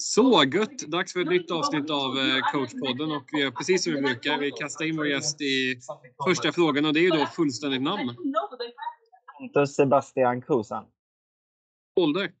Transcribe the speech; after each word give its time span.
Så 0.00 0.44
gött! 0.44 0.78
Dags 0.78 1.12
för 1.12 1.20
ett 1.20 1.28
nytt 1.28 1.50
avsnitt 1.50 1.90
av 1.90 2.18
eh, 2.18 2.52
coachpodden 2.52 3.12
och 3.12 3.28
vi 3.32 3.40
gör 3.40 3.50
precis 3.50 3.84
som 3.84 3.92
vi 3.92 4.00
brukar. 4.00 4.38
Vi 4.38 4.50
kastar 4.50 4.84
in 4.84 4.96
vår 4.96 5.06
gäst 5.06 5.40
i 5.40 5.80
första 6.26 6.52
frågan 6.52 6.84
och 6.84 6.94
det 6.94 7.00
är 7.00 7.02
ju 7.02 7.10
då 7.10 7.26
fullständigt 7.26 7.82
namn. 7.82 8.16
Pontus 9.38 9.74
Sebastian 9.74 10.42
Kusan. 10.42 10.84
Ålder? 12.00 12.32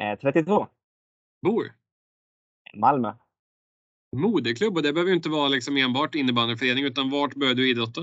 Eh, 0.00 0.18
32. 0.18 0.66
Bor? 1.42 1.72
Malmö. 2.74 3.14
Moderklubb 4.16 4.76
och 4.76 4.82
det 4.82 4.92
behöver 4.92 5.12
inte 5.12 5.28
vara 5.28 5.48
liksom 5.48 5.76
enbart 5.76 6.14
innebandyförening 6.14 6.84
utan 6.84 7.10
vart 7.10 7.34
började 7.34 7.62
du 7.62 7.70
idrotta? 7.70 8.00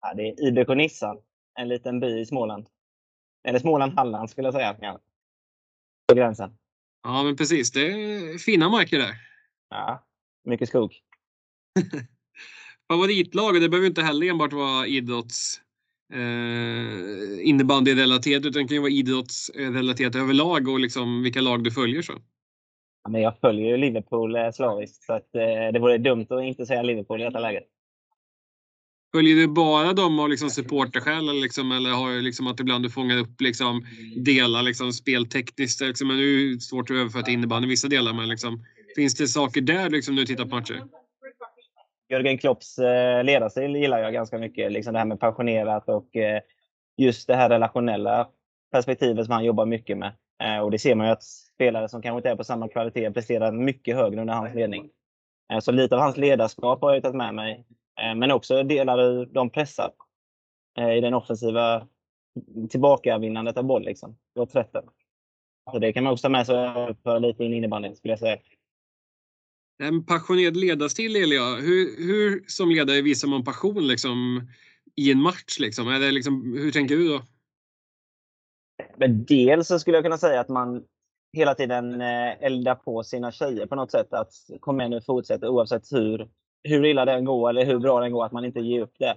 Ja, 0.00 0.14
det 0.14 0.22
är 0.22 0.48
IBK 0.48 0.68
Nissan. 0.68 1.16
En 1.58 1.68
liten 1.68 2.00
by 2.00 2.20
i 2.20 2.26
Småland. 2.26 2.66
Eller 3.48 3.58
Småland-Halland 3.58 4.30
skulle 4.30 4.46
jag 4.46 4.54
säga. 4.54 4.98
På 6.08 6.14
gränsen. 6.14 6.56
Ja, 7.04 7.22
men 7.22 7.36
precis. 7.36 7.72
Det 7.72 7.86
är 7.86 8.38
fina 8.38 8.68
marker 8.68 8.98
där. 8.98 9.14
Ja, 9.70 10.06
mycket 10.44 10.68
skog. 10.68 10.92
Favoritlag, 12.92 13.60
det 13.60 13.68
behöver 13.68 13.88
inte 13.88 14.02
heller 14.02 14.26
enbart 14.26 14.52
vara 14.52 14.86
idrotts 14.86 15.60
eh, 16.12 17.48
innebandyrelaterat 17.48 18.46
utan 18.46 18.62
det 18.62 18.68
kan 18.68 18.74
ju 18.74 18.80
vara 18.80 18.90
idrottsrelaterat 18.90 20.14
överlag 20.14 20.68
och 20.68 20.80
liksom 20.80 21.22
vilka 21.22 21.40
lag 21.40 21.64
du 21.64 21.70
följer. 21.70 22.02
så. 22.02 22.12
Ja, 23.04 23.10
men 23.10 23.20
jag 23.20 23.38
följer 23.40 23.66
ju 23.66 23.76
Liverpool 23.76 24.36
eh, 24.36 24.50
slaviskt 24.50 25.02
så 25.04 25.12
att, 25.12 25.34
eh, 25.34 25.72
det 25.72 25.78
vore 25.78 25.98
dumt 25.98 26.26
att 26.30 26.44
inte 26.44 26.66
säga 26.66 26.82
Liverpool 26.82 27.20
i 27.20 27.24
detta 27.24 27.40
läget. 27.40 27.64
Följer 29.14 29.36
du 29.36 29.48
bara 29.48 29.92
dem 29.92 30.18
av 30.18 30.28
liksom 30.28 30.50
supporterskäl 30.50 31.28
eller, 31.28 31.42
liksom, 31.42 31.72
eller 31.72 31.90
har 31.90 32.10
du 32.10 32.20
liksom 32.20 32.46
att 32.46 32.60
ibland 32.60 32.84
du 32.84 32.90
fångar 32.90 33.18
upp 33.18 33.40
liksom 33.40 33.86
delar 34.16 34.62
liksom 34.62 34.92
speltekniskt? 34.92 35.80
Liksom, 35.80 36.08
men 36.08 36.16
det 36.16 36.22
är 36.22 36.26
ju 36.26 36.60
svårt 36.60 36.90
att 36.90 36.96
överföra 36.96 37.22
till 37.22 37.34
innebandy 37.34 37.68
i 37.68 37.70
vissa 37.70 37.88
delar. 37.88 38.12
Men 38.12 38.28
liksom, 38.28 38.64
finns 38.96 39.14
det 39.14 39.28
saker 39.28 39.60
där 39.60 39.90
liksom, 39.90 40.16
du 40.16 40.26
tittar 40.26 40.44
på 40.44 40.54
matcher? 40.54 40.82
Jörgen 42.08 42.38
Klopps 42.38 42.78
eh, 42.78 43.24
ledarstil 43.24 43.76
gillar 43.76 43.98
jag 43.98 44.12
ganska 44.12 44.38
mycket. 44.38 44.72
Liksom 44.72 44.92
det 44.92 44.98
här 44.98 45.06
med 45.06 45.20
passionerat 45.20 45.88
och 45.88 46.16
eh, 46.16 46.40
just 46.96 47.26
det 47.26 47.36
här 47.36 47.48
relationella 47.48 48.28
perspektivet 48.72 49.24
som 49.26 49.32
han 49.32 49.44
jobbar 49.44 49.66
mycket 49.66 49.98
med. 49.98 50.12
Eh, 50.42 50.58
och 50.58 50.70
det 50.70 50.78
ser 50.78 50.94
man 50.94 51.06
ju 51.06 51.12
att 51.12 51.22
spelare 51.22 51.88
som 51.88 52.02
kanske 52.02 52.16
inte 52.16 52.30
är 52.30 52.36
på 52.36 52.44
samma 52.44 52.68
kvalitet 52.68 53.10
presterar 53.10 53.52
mycket 53.52 53.96
högre 53.96 54.20
under 54.20 54.34
hans 54.34 54.54
ledning. 54.54 54.90
Så 55.60 55.72
lite 55.72 55.94
av 55.94 56.00
hans 56.00 56.16
ledarskap 56.16 56.80
har 56.80 56.94
jag 56.94 57.02
tagit 57.02 57.16
med 57.16 57.34
mig. 57.34 57.64
Eh, 58.00 58.14
men 58.14 58.30
också 58.30 58.62
delar 58.62 59.26
de 59.26 59.50
pressar 59.50 59.92
eh, 60.78 60.96
i 60.96 61.00
den 61.00 61.14
offensiva 61.14 61.88
tillbakavinnandet 62.70 63.56
av 63.56 63.64
boll. 63.64 63.84
Liksom, 63.84 64.16
åt 64.38 64.56
rätten. 64.56 64.84
Så 65.72 65.78
det 65.78 65.92
kan 65.92 66.04
man 66.04 66.12
också 66.12 66.22
ta 66.22 66.28
med 66.28 66.46
sig 66.46 66.56
för 67.02 67.20
lite 67.20 67.44
in 67.44 67.52
i 67.52 67.56
innebandyn 67.56 67.96
skulle 67.96 68.12
jag 68.12 68.18
säga. 68.18 68.38
En 69.82 70.04
passionerad 70.06 70.56
ledarstil, 70.56 71.16
Elia. 71.16 71.54
Hur, 71.54 72.06
hur 72.06 72.44
som 72.46 72.70
ledare 72.70 73.02
visar 73.02 73.28
man 73.28 73.44
passion 73.44 73.86
liksom, 73.86 74.48
i 74.96 75.12
en 75.12 75.20
match? 75.20 75.58
Liksom? 75.60 75.88
Är 75.88 76.00
det 76.00 76.10
liksom, 76.10 76.56
hur 76.58 76.72
tänker 76.72 76.96
du 76.96 77.08
då? 77.08 77.22
Men 78.96 79.24
dels 79.24 79.68
så 79.68 79.78
skulle 79.78 79.96
jag 79.96 80.04
kunna 80.04 80.18
säga 80.18 80.40
att 80.40 80.48
man 80.48 80.84
hela 81.32 81.54
tiden 81.54 82.00
eh, 82.00 82.42
eldar 82.42 82.74
på 82.74 83.02
sina 83.02 83.32
tjejer 83.32 83.66
på 83.66 83.74
något 83.74 83.90
sätt. 83.90 84.12
Att 84.12 84.32
kom 84.60 84.80
igen 84.80 84.90
nu, 84.90 85.00
fortsätt 85.00 85.44
oavsett 85.44 85.92
hur, 85.92 86.28
hur 86.64 86.84
illa 86.84 87.04
den 87.04 87.24
går 87.24 87.50
eller 87.50 87.64
hur 87.64 87.78
bra 87.78 88.00
den 88.00 88.12
går, 88.12 88.24
att 88.24 88.32
man 88.32 88.44
inte 88.44 88.60
ger 88.60 88.80
upp 88.80 88.94
det. 88.98 89.16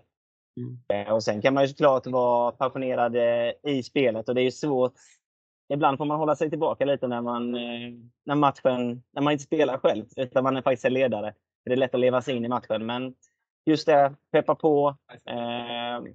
Mm. 0.57 1.13
Och 1.13 1.23
sen 1.23 1.41
kan 1.41 1.53
man 1.53 1.63
ju 1.63 1.69
såklart 1.69 2.07
vara 2.07 2.51
passionerad 2.51 3.15
eh, 3.15 3.73
i 3.73 3.83
spelet 3.83 4.29
och 4.29 4.35
det 4.35 4.41
är 4.41 4.45
ju 4.45 4.51
svårt. 4.51 4.93
Ibland 5.73 5.97
får 5.97 6.05
man 6.05 6.19
hålla 6.19 6.35
sig 6.35 6.49
tillbaka 6.49 6.85
lite 6.85 7.07
när, 7.07 7.21
man, 7.21 7.51
när 8.25 8.35
matchen, 8.35 9.03
när 9.11 9.21
man 9.21 9.33
inte 9.33 9.43
spelar 9.43 9.77
själv, 9.77 10.05
utan 10.15 10.43
man 10.43 10.57
är 10.57 10.61
faktiskt 10.61 10.85
är 10.85 10.89
ledare. 10.89 11.33
Det 11.65 11.71
är 11.71 11.77
lätt 11.77 11.93
att 11.93 11.99
leva 11.99 12.21
sig 12.21 12.35
in 12.35 12.45
i 12.45 12.47
matchen, 12.47 12.85
men 12.85 13.15
just 13.65 13.85
det, 13.85 14.15
peppa 14.31 14.55
på, 14.55 14.97
eh, 15.25 16.13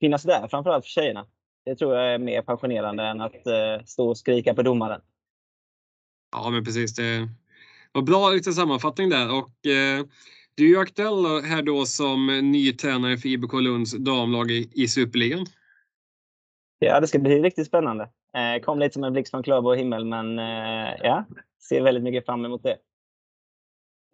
finnas 0.00 0.22
där 0.22 0.48
framförallt 0.48 0.84
för 0.84 0.90
tjejerna. 0.90 1.26
Det 1.64 1.76
tror 1.76 1.94
jag 1.94 2.14
är 2.14 2.18
mer 2.18 2.42
passionerande 2.42 3.02
än 3.02 3.20
att 3.20 3.46
eh, 3.46 3.84
stå 3.84 4.08
och 4.08 4.18
skrika 4.18 4.54
på 4.54 4.62
domaren. 4.62 5.00
Ja, 6.32 6.50
men 6.50 6.64
precis. 6.64 6.94
Det 6.94 7.28
var 7.92 8.02
bra 8.02 8.30
lite 8.30 8.52
sammanfattning 8.52 9.10
där. 9.10 9.32
Och, 9.32 9.66
eh, 9.66 10.04
du 10.54 10.64
är 10.64 10.68
ju 10.68 10.78
aktuell 10.78 11.42
här 11.42 11.62
då 11.62 11.86
som 11.86 12.26
ny 12.26 12.72
tränare 12.72 13.16
för 13.16 13.28
IBK 13.28 13.52
Lunds 13.52 13.92
damlag 13.92 14.50
i, 14.50 14.70
i 14.72 14.88
Superligan. 14.88 15.46
Ja, 16.78 17.00
det 17.00 17.08
ska 17.08 17.18
bli 17.18 17.42
riktigt 17.42 17.66
spännande. 17.66 18.08
Eh, 18.36 18.62
kom 18.62 18.78
lite 18.78 18.92
som 18.92 19.04
en 19.04 19.12
blixt 19.12 19.30
från 19.30 19.42
klarblå 19.42 19.74
himmel, 19.74 20.04
men 20.04 20.38
eh, 20.38 20.94
ja, 21.02 21.24
ser 21.68 21.82
väldigt 21.82 22.02
mycket 22.04 22.26
fram 22.26 22.44
emot 22.44 22.62
det. 22.62 22.76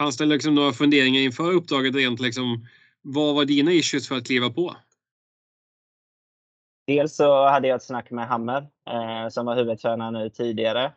Fanns 0.02 0.16
det 0.16 0.26
liksom 0.26 0.54
några 0.54 0.72
funderingar 0.72 1.20
inför 1.20 1.52
uppdraget 1.52 1.94
rent 1.94 2.20
liksom, 2.20 2.66
vad 3.02 3.34
var 3.34 3.44
dina 3.44 3.72
issues 3.72 4.08
för 4.08 4.16
att 4.16 4.26
kliva 4.26 4.50
på? 4.50 4.76
Dels 6.86 7.16
så 7.16 7.48
hade 7.48 7.68
jag 7.68 7.76
ett 7.76 7.82
snack 7.82 8.10
med 8.10 8.28
Hammer 8.28 8.66
eh, 8.90 9.28
som 9.30 9.46
var 9.46 9.56
huvudtränare 9.56 10.10
nu 10.10 10.30
tidigare. 10.30 10.92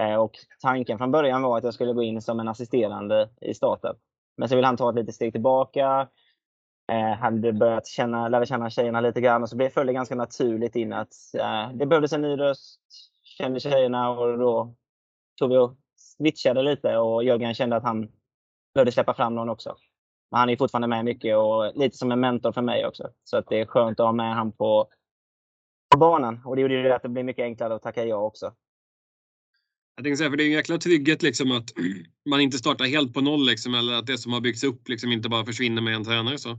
Eh, 0.00 0.14
och 0.14 0.32
tanken 0.60 0.98
från 0.98 1.10
början 1.10 1.42
var 1.42 1.58
att 1.58 1.64
jag 1.64 1.74
skulle 1.74 1.92
gå 1.92 2.02
in 2.02 2.22
som 2.22 2.40
en 2.40 2.48
assisterande 2.48 3.28
i 3.40 3.54
starten. 3.54 3.96
Men 4.36 4.48
så 4.48 4.56
ville 4.56 4.66
han 4.66 4.76
ta 4.76 4.90
ett 4.90 4.96
litet 4.96 5.14
steg 5.14 5.32
tillbaka. 5.32 6.08
Eh, 6.92 7.18
hade 7.18 7.52
börjat 7.52 7.86
känna, 7.86 8.28
lära 8.28 8.46
känna 8.46 8.70
tjejerna 8.70 9.00
lite 9.00 9.20
grann 9.20 9.42
och 9.42 9.48
så 9.48 9.70
föll 9.74 9.86
det 9.86 9.92
ganska 9.92 10.14
naturligt 10.14 10.76
in 10.76 10.92
att 10.92 11.12
eh, 11.38 11.72
det 11.74 11.86
behövdes 11.86 12.12
en 12.12 12.22
ny 12.22 12.38
röst. 12.38 12.80
Kände 13.38 13.60
tjejerna 13.60 14.10
och 14.10 14.38
då 14.38 14.74
tog 15.38 15.50
vi 15.50 15.56
och 15.56 15.76
switchade 15.96 16.62
lite 16.62 16.96
och 16.96 17.24
Jörgen 17.24 17.54
kände 17.54 17.76
att 17.76 17.82
han 17.82 18.08
behövde 18.74 18.92
släppa 18.92 19.14
fram 19.14 19.34
någon 19.34 19.48
också. 19.48 19.76
Men 20.30 20.40
han 20.40 20.50
är 20.50 20.56
fortfarande 20.56 20.88
med 20.88 21.04
mycket 21.04 21.36
och 21.36 21.76
lite 21.76 21.96
som 21.96 22.12
en 22.12 22.20
mentor 22.20 22.52
för 22.52 22.62
mig 22.62 22.86
också. 22.86 23.08
Så 23.24 23.36
att 23.36 23.48
det 23.48 23.60
är 23.60 23.66
skönt 23.66 24.00
att 24.00 24.06
ha 24.06 24.12
med 24.12 24.28
honom 24.28 24.52
på 24.52 24.88
på 25.92 25.98
banan. 25.98 26.40
Och 26.44 26.56
det 26.56 26.62
gjorde 26.62 26.74
ju 26.74 26.92
att 26.92 27.02
det 27.02 27.08
blev 27.08 27.24
mycket 27.24 27.42
enklare 27.42 27.74
att 27.74 27.82
tacka 27.82 28.04
ja 28.04 28.16
också. 28.16 28.52
Jag 30.02 30.04
tänkte 30.04 30.18
säga, 30.18 30.30
för 30.30 30.36
det 30.36 30.44
är 30.44 30.46
en 30.46 30.52
jäkla 30.52 30.78
trygghet 30.78 31.22
liksom 31.22 31.52
att 31.52 31.70
man 32.30 32.40
inte 32.40 32.58
startar 32.58 32.84
helt 32.84 33.14
på 33.14 33.20
noll 33.20 33.46
liksom, 33.46 33.74
eller 33.74 33.92
att 33.92 34.06
det 34.06 34.18
som 34.18 34.32
har 34.32 34.40
byggts 34.40 34.64
upp 34.64 34.88
liksom 34.88 35.12
inte 35.12 35.28
bara 35.28 35.44
försvinner 35.44 35.82
med 35.82 35.94
en 35.94 36.04
tränare. 36.04 36.38
Så. 36.38 36.58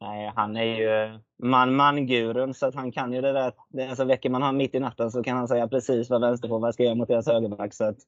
Nej, 0.00 0.32
han 0.36 0.56
är 0.56 0.64
ju 0.64 1.18
man-man-gurun 1.42 2.54
så 2.54 2.66
att 2.66 2.74
han 2.74 2.92
kan 2.92 3.12
ju 3.12 3.20
det 3.20 3.32
där. 3.32 3.52
Alltså 3.88 4.04
väcker 4.04 4.30
man 4.30 4.42
honom 4.42 4.56
mitt 4.56 4.74
i 4.74 4.80
natten 4.80 5.10
så 5.10 5.22
kan 5.22 5.36
han 5.36 5.48
säga 5.48 5.68
precis 5.68 6.10
vad 6.10 6.20
vänsterforward 6.20 6.74
ska 6.74 6.82
göra 6.82 6.94
mot 6.94 7.08
deras 7.08 7.26
högerback. 7.26 7.74
Så 7.74 7.84
att 7.84 7.98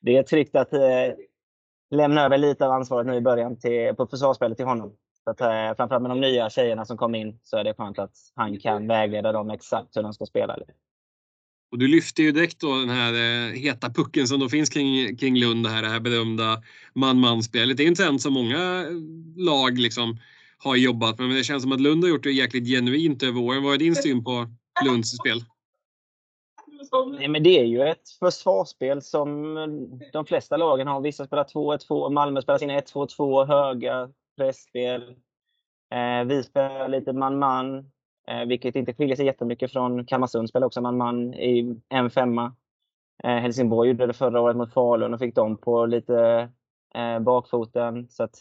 det 0.00 0.16
är 0.16 0.22
tryggt 0.22 0.56
att 0.56 0.72
eh, 0.72 1.14
lämna 1.90 2.24
över 2.24 2.38
lite 2.38 2.66
av 2.66 2.72
ansvaret 2.72 3.06
nu 3.06 3.14
i 3.14 3.20
början 3.20 3.58
till, 3.58 3.94
på 3.96 4.06
försvarsspelet 4.06 4.56
till 4.56 4.66
honom. 4.66 4.96
Så 5.24 5.30
att, 5.30 5.40
eh, 5.40 5.76
framförallt 5.76 6.02
med 6.02 6.10
de 6.10 6.20
nya 6.20 6.50
tjejerna 6.50 6.84
som 6.84 6.96
kom 6.96 7.14
in 7.14 7.38
så 7.42 7.56
är 7.56 7.64
det 7.64 7.74
skönt 7.74 7.98
att 7.98 8.14
han 8.34 8.58
kan 8.58 8.86
vägleda 8.86 9.32
dem 9.32 9.50
exakt 9.50 9.96
hur 9.96 10.02
de 10.02 10.12
ska 10.12 10.26
spela. 10.26 10.56
Och 11.72 11.78
du 11.78 11.88
lyfter 11.88 12.22
ju 12.22 12.32
direkt 12.32 12.60
då 12.60 12.78
den 12.78 12.88
här 12.88 13.12
eh, 13.12 13.52
heta 13.52 13.90
pucken 13.90 14.28
som 14.28 14.40
då 14.40 14.48
finns 14.48 14.68
kring, 14.68 15.16
kring 15.16 15.36
Lund, 15.36 15.64
det 15.64 15.70
här, 15.70 15.82
det 15.82 15.88
här 15.88 16.00
berömda 16.00 16.62
man-man-spelet. 16.94 17.76
Det 17.76 17.82
är 17.82 17.86
inte 17.86 18.02
ens 18.02 18.22
så 18.22 18.30
många 18.30 18.80
eh, 18.80 18.92
lag 19.36 19.78
liksom 19.78 20.18
har 20.58 20.76
jobbat 20.76 21.18
med, 21.18 21.28
men 21.28 21.36
det 21.36 21.44
känns 21.44 21.62
som 21.62 21.72
att 21.72 21.80
Lund 21.80 22.04
har 22.04 22.10
gjort 22.10 22.22
det 22.22 22.32
jäkligt 22.32 22.66
genuint 22.66 23.22
över 23.22 23.40
åren. 23.40 23.62
Vad 23.62 23.74
är 23.74 23.78
din 23.78 23.94
syn 23.94 24.24
på 24.24 24.46
Lunds 24.84 25.16
spel? 25.16 25.44
Nej, 27.18 27.28
men 27.28 27.42
det 27.42 27.60
är 27.60 27.64
ju 27.64 27.82
ett 27.82 28.10
försvarsspel 28.18 29.02
som 29.02 29.56
eh, 29.56 29.66
de 30.12 30.26
flesta 30.26 30.56
lagen 30.56 30.86
har. 30.86 31.00
Vissa 31.00 31.26
spelar 31.26 31.44
2-1-2, 31.44 32.10
Malmö 32.10 32.42
spelar 32.42 32.58
sina 32.58 32.80
1-2-2 32.80 33.46
höga 33.46 34.10
pressspel. 34.36 35.02
Eh, 35.94 36.24
vi 36.26 36.42
spelar 36.42 36.88
lite 36.88 37.12
man-man, 37.12 37.91
Eh, 38.28 38.44
vilket 38.46 38.76
inte 38.76 38.94
skiljer 38.94 39.16
sig 39.16 39.26
jättemycket 39.26 39.72
från 39.72 40.06
Kalmarsund 40.06 40.48
spelar 40.48 40.66
också 40.66 40.80
man-man 40.80 41.34
i 41.34 41.80
en 41.88 42.10
femma. 42.10 42.54
Eh, 43.24 43.36
Helsingborg 43.36 43.88
gjorde 43.88 44.06
det 44.06 44.12
förra 44.12 44.40
året 44.40 44.56
mot 44.56 44.72
Falun 44.72 45.14
och 45.14 45.20
fick 45.20 45.34
dem 45.34 45.56
på 45.56 45.86
lite 45.86 46.48
eh, 46.94 47.18
bakfoten. 47.18 48.08
Så 48.08 48.22
att 48.22 48.34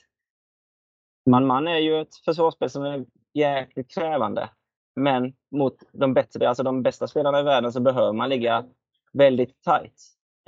man-man 1.30 1.68
är 1.68 1.78
ju 1.78 2.02
ett 2.02 2.16
försvarsspel 2.16 2.70
som 2.70 2.84
är 2.84 3.06
jäkligt 3.34 3.94
krävande. 3.94 4.50
Men 4.96 5.34
mot 5.52 5.78
de 5.92 6.14
bättre, 6.14 6.50
alltså 6.50 6.64
de 6.64 6.84
bästa 6.84 7.08
spelarna 7.08 7.40
i 7.40 7.44
världen 7.44 7.72
så 7.72 7.80
behöver 7.80 8.14
man 8.14 8.30
ligga 8.30 8.66
väldigt 9.14 9.64
tight. 9.64 10.02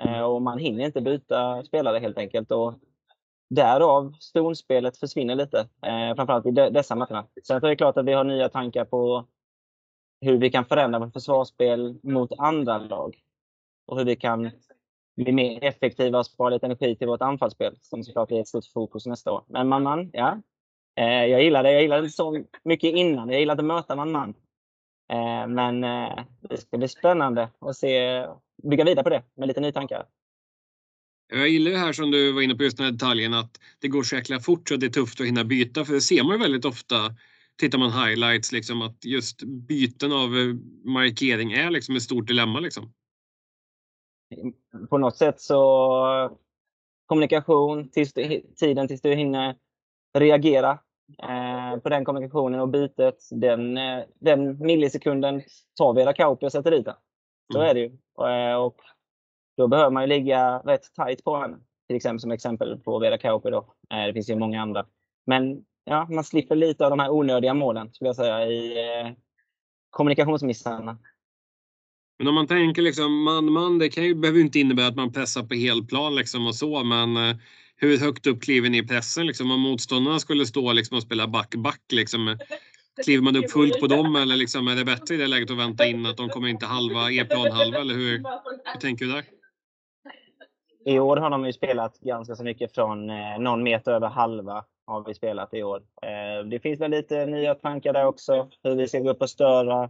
Eh, 0.03 0.21
och 0.21 0.41
man 0.41 0.57
hinner 0.57 0.85
inte 0.85 1.01
byta 1.01 1.63
spelare 1.63 1.99
helt 1.99 2.17
enkelt. 2.17 2.51
Och 2.51 2.73
därav 3.55 4.13
stonspelet 4.19 4.97
försvinner 4.97 5.35
lite, 5.35 5.59
eh, 5.59 6.15
framförallt 6.15 6.45
i 6.45 6.51
de, 6.51 6.69
dessa 6.69 6.95
matcherna. 6.95 7.27
Sen 7.43 7.57
är 7.57 7.61
det 7.61 7.75
klart 7.75 7.97
att 7.97 8.05
vi 8.05 8.13
har 8.13 8.23
nya 8.23 8.49
tankar 8.49 8.85
på 8.85 9.25
hur 10.21 10.37
vi 10.37 10.49
kan 10.49 10.65
förändra 10.65 10.99
vårt 10.99 11.13
försvarsspel 11.13 11.99
mot 12.03 12.31
andra 12.37 12.77
lag. 12.77 13.15
Och 13.85 13.97
hur 13.97 14.05
vi 14.05 14.15
kan 14.15 14.51
bli 15.15 15.31
mer 15.31 15.63
effektiva 15.63 16.19
och 16.19 16.25
spara 16.25 16.49
lite 16.49 16.65
energi 16.65 16.95
till 16.95 17.07
vårt 17.07 17.21
anfallsspel, 17.21 17.77
som 17.81 18.03
såklart 18.03 18.31
är 18.31 18.41
ett 18.41 18.47
stort 18.47 18.65
fokus 18.73 19.05
nästa 19.05 19.31
år. 19.31 19.43
Men 19.47 19.67
man, 19.67 19.83
man 19.83 20.09
ja. 20.13 20.41
Eh, 20.95 21.25
jag 21.25 21.43
gillar 21.43 21.63
det. 21.63 21.71
Jag 21.71 21.81
gillade 21.81 22.01
det 22.01 22.09
så 22.09 22.43
mycket 22.63 22.93
innan. 22.93 23.29
Jag 23.29 23.39
gillade 23.39 23.59
att 23.59 23.65
möta 23.65 23.95
man, 23.95 24.11
man. 24.11 24.33
Eh, 25.11 25.47
men 25.47 25.83
eh, 25.83 26.23
det 26.41 26.57
ska 26.57 26.77
bli 26.77 26.87
spännande 26.87 27.49
att 27.59 27.75
se, 27.75 28.25
bygga 28.63 28.83
vidare 28.83 29.03
på 29.03 29.09
det 29.09 29.23
med 29.35 29.47
lite 29.47 29.61
nya 29.61 29.71
tankar. 29.71 30.05
Jag 31.35 31.49
gillar 31.49 31.71
det 31.71 31.77
här 31.77 31.93
som 31.93 32.11
du 32.11 32.31
var 32.31 32.41
inne 32.41 32.55
på 32.55 32.63
just 32.63 32.77
den 32.77 32.85
här 32.85 32.91
detaljen 32.91 33.33
att 33.33 33.59
det 33.79 33.87
går 33.87 34.03
så 34.03 34.15
jäkla 34.15 34.39
fort 34.39 34.69
så 34.69 34.75
det 34.75 34.85
är 34.85 34.89
tufft 34.89 35.21
att 35.21 35.27
hinna 35.27 35.43
byta. 35.43 35.85
För 35.85 35.93
det 35.93 36.01
ser 36.01 36.23
man 36.23 36.39
väldigt 36.39 36.65
ofta 36.65 36.95
tittar 37.59 37.77
man 37.77 37.91
highlights 37.91 38.51
liksom 38.51 38.81
att 38.81 39.05
just 39.05 39.43
byten 39.43 40.11
av 40.11 40.37
eh, 40.37 40.53
markering 40.83 41.51
är 41.51 41.69
liksom 41.69 41.95
ett 41.95 42.03
stort 42.03 42.27
dilemma 42.27 42.59
liksom. 42.59 42.93
På 44.89 44.97
något 44.97 45.17
sätt 45.17 45.41
så 45.41 46.37
kommunikation, 47.05 47.89
tills 47.89 48.13
du, 48.13 48.41
tiden 48.55 48.87
tills 48.87 49.01
du 49.01 49.15
hinner 49.15 49.55
reagera 50.17 50.79
eh, 51.23 51.79
på 51.79 51.89
den 51.89 52.05
kommunikationen 52.05 52.59
och 52.59 52.69
bytet. 52.69 53.27
Den, 53.31 53.77
eh, 53.77 54.03
den 54.19 54.65
millisekunden 54.65 55.41
tar 55.77 55.93
Vera 55.93 56.13
Kauppi 56.13 56.45
och 56.45 56.51
sätter 56.51 56.71
dit 56.71 56.85
den. 56.85 56.95
Så 57.53 57.59
mm. 57.59 57.69
är 57.69 57.73
det 57.73 57.79
ju. 57.79 57.91
Eh, 58.27 58.55
och 58.55 58.81
då 59.57 59.67
behöver 59.67 59.91
man 59.91 60.03
ju 60.03 60.07
ligga 60.07 60.57
rätt 60.57 60.93
tight 60.95 61.23
på 61.23 61.37
henne. 61.37 61.57
Till 61.87 61.95
exempel 61.95 62.19
som 62.19 62.31
exempel 62.31 62.77
på 62.77 62.99
Veda 62.99 63.17
Kauppi 63.17 63.49
då. 63.49 63.73
Eh, 63.93 64.05
det 64.07 64.13
finns 64.13 64.29
ju 64.29 64.35
många 64.35 64.61
andra. 64.61 64.85
Men 65.25 65.63
ja, 65.85 66.07
man 66.09 66.23
slipper 66.23 66.55
lite 66.55 66.83
av 66.83 66.89
de 66.89 66.99
här 66.99 67.09
onödiga 67.09 67.53
målen, 67.53 67.93
skulle 67.93 68.09
jag 68.09 68.15
säga, 68.15 68.47
i 68.47 68.77
eh, 68.77 69.11
kommunikationsmissarna. 69.89 70.97
Men 72.19 72.27
om 72.27 72.35
man 72.35 72.47
tänker 72.47 72.81
liksom 72.81 73.23
man-man, 73.23 73.79
det 73.79 73.89
kan 73.89 74.03
ju, 74.03 74.15
behöver 74.15 74.39
inte 74.39 74.59
innebära 74.59 74.87
att 74.87 74.95
man 74.95 75.13
pressar 75.13 75.43
på 75.43 75.55
helplan 75.55 76.15
liksom 76.15 76.47
och 76.47 76.55
så, 76.55 76.83
men 76.83 77.17
eh, 77.17 77.35
hur 77.75 77.97
högt 77.97 78.27
upp 78.27 78.41
kliver 78.41 78.69
ni 78.69 78.77
i 78.77 78.87
pressen? 78.87 79.27
Liksom, 79.27 79.51
om 79.51 79.59
motståndarna 79.59 80.19
skulle 80.19 80.45
stå 80.45 80.73
liksom 80.73 80.97
och 80.97 81.03
spela 81.03 81.27
back-back, 81.27 81.81
liksom, 81.93 82.27
eh, 82.27 82.37
kliver 83.03 83.23
man 83.23 83.35
upp 83.35 83.51
fullt 83.51 83.79
på 83.79 83.87
dem 83.87 84.15
eller 84.15 84.35
liksom, 84.35 84.67
är 84.67 84.75
det 84.75 84.85
bättre 84.85 85.15
i 85.15 85.17
det 85.17 85.27
läget 85.27 85.51
att 85.51 85.57
vänta 85.57 85.85
in 85.85 86.05
att 86.05 86.17
de 86.17 86.29
kommer 86.29 86.47
inte 86.47 86.65
halva 86.65 87.11
e-plan 87.11 87.51
halva? 87.51 87.79
Eller 87.79 87.95
hur, 87.95 88.23
hur 88.73 88.79
tänker 88.81 89.05
du 89.05 89.11
där? 89.11 89.23
I 90.85 90.99
år 90.99 91.17
har 91.17 91.29
de 91.29 91.45
ju 91.45 91.53
spelat 91.53 91.99
ganska 91.99 92.35
så 92.35 92.43
mycket 92.43 92.75
från 92.75 93.09
eh, 93.09 93.39
någon 93.39 93.63
meter 93.63 93.91
över 93.91 94.07
halva 94.07 94.65
har 94.85 95.03
vi 95.03 95.13
spelat 95.13 95.53
i 95.53 95.63
år. 95.63 95.83
Eh, 96.01 96.45
det 96.45 96.59
finns 96.59 96.81
väl 96.81 96.91
lite 96.91 97.25
nya 97.25 97.55
tankar 97.55 97.93
där 97.93 98.05
också. 98.05 98.49
Hur 98.63 98.75
vi 98.75 98.87
ska 98.87 98.99
gå 98.99 99.09
upp 99.09 99.21
och 99.21 99.29
störa 99.29 99.89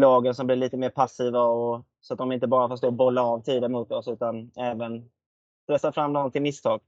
lagen 0.00 0.34
som 0.34 0.46
blir 0.46 0.56
lite 0.56 0.76
mer 0.76 0.90
passiva 0.90 1.42
och, 1.42 1.84
så 2.00 2.14
att 2.14 2.18
de 2.18 2.32
inte 2.32 2.46
bara 2.46 2.68
får 2.68 2.76
stå 2.76 2.86
och 2.86 2.92
bolla 2.92 3.22
av 3.22 3.40
tiden 3.42 3.72
mot 3.72 3.92
oss 3.92 4.08
utan 4.08 4.50
även 4.56 5.10
pressa 5.66 5.92
fram 5.92 6.12
dem 6.12 6.30
till 6.30 6.42
misstag. 6.42 6.80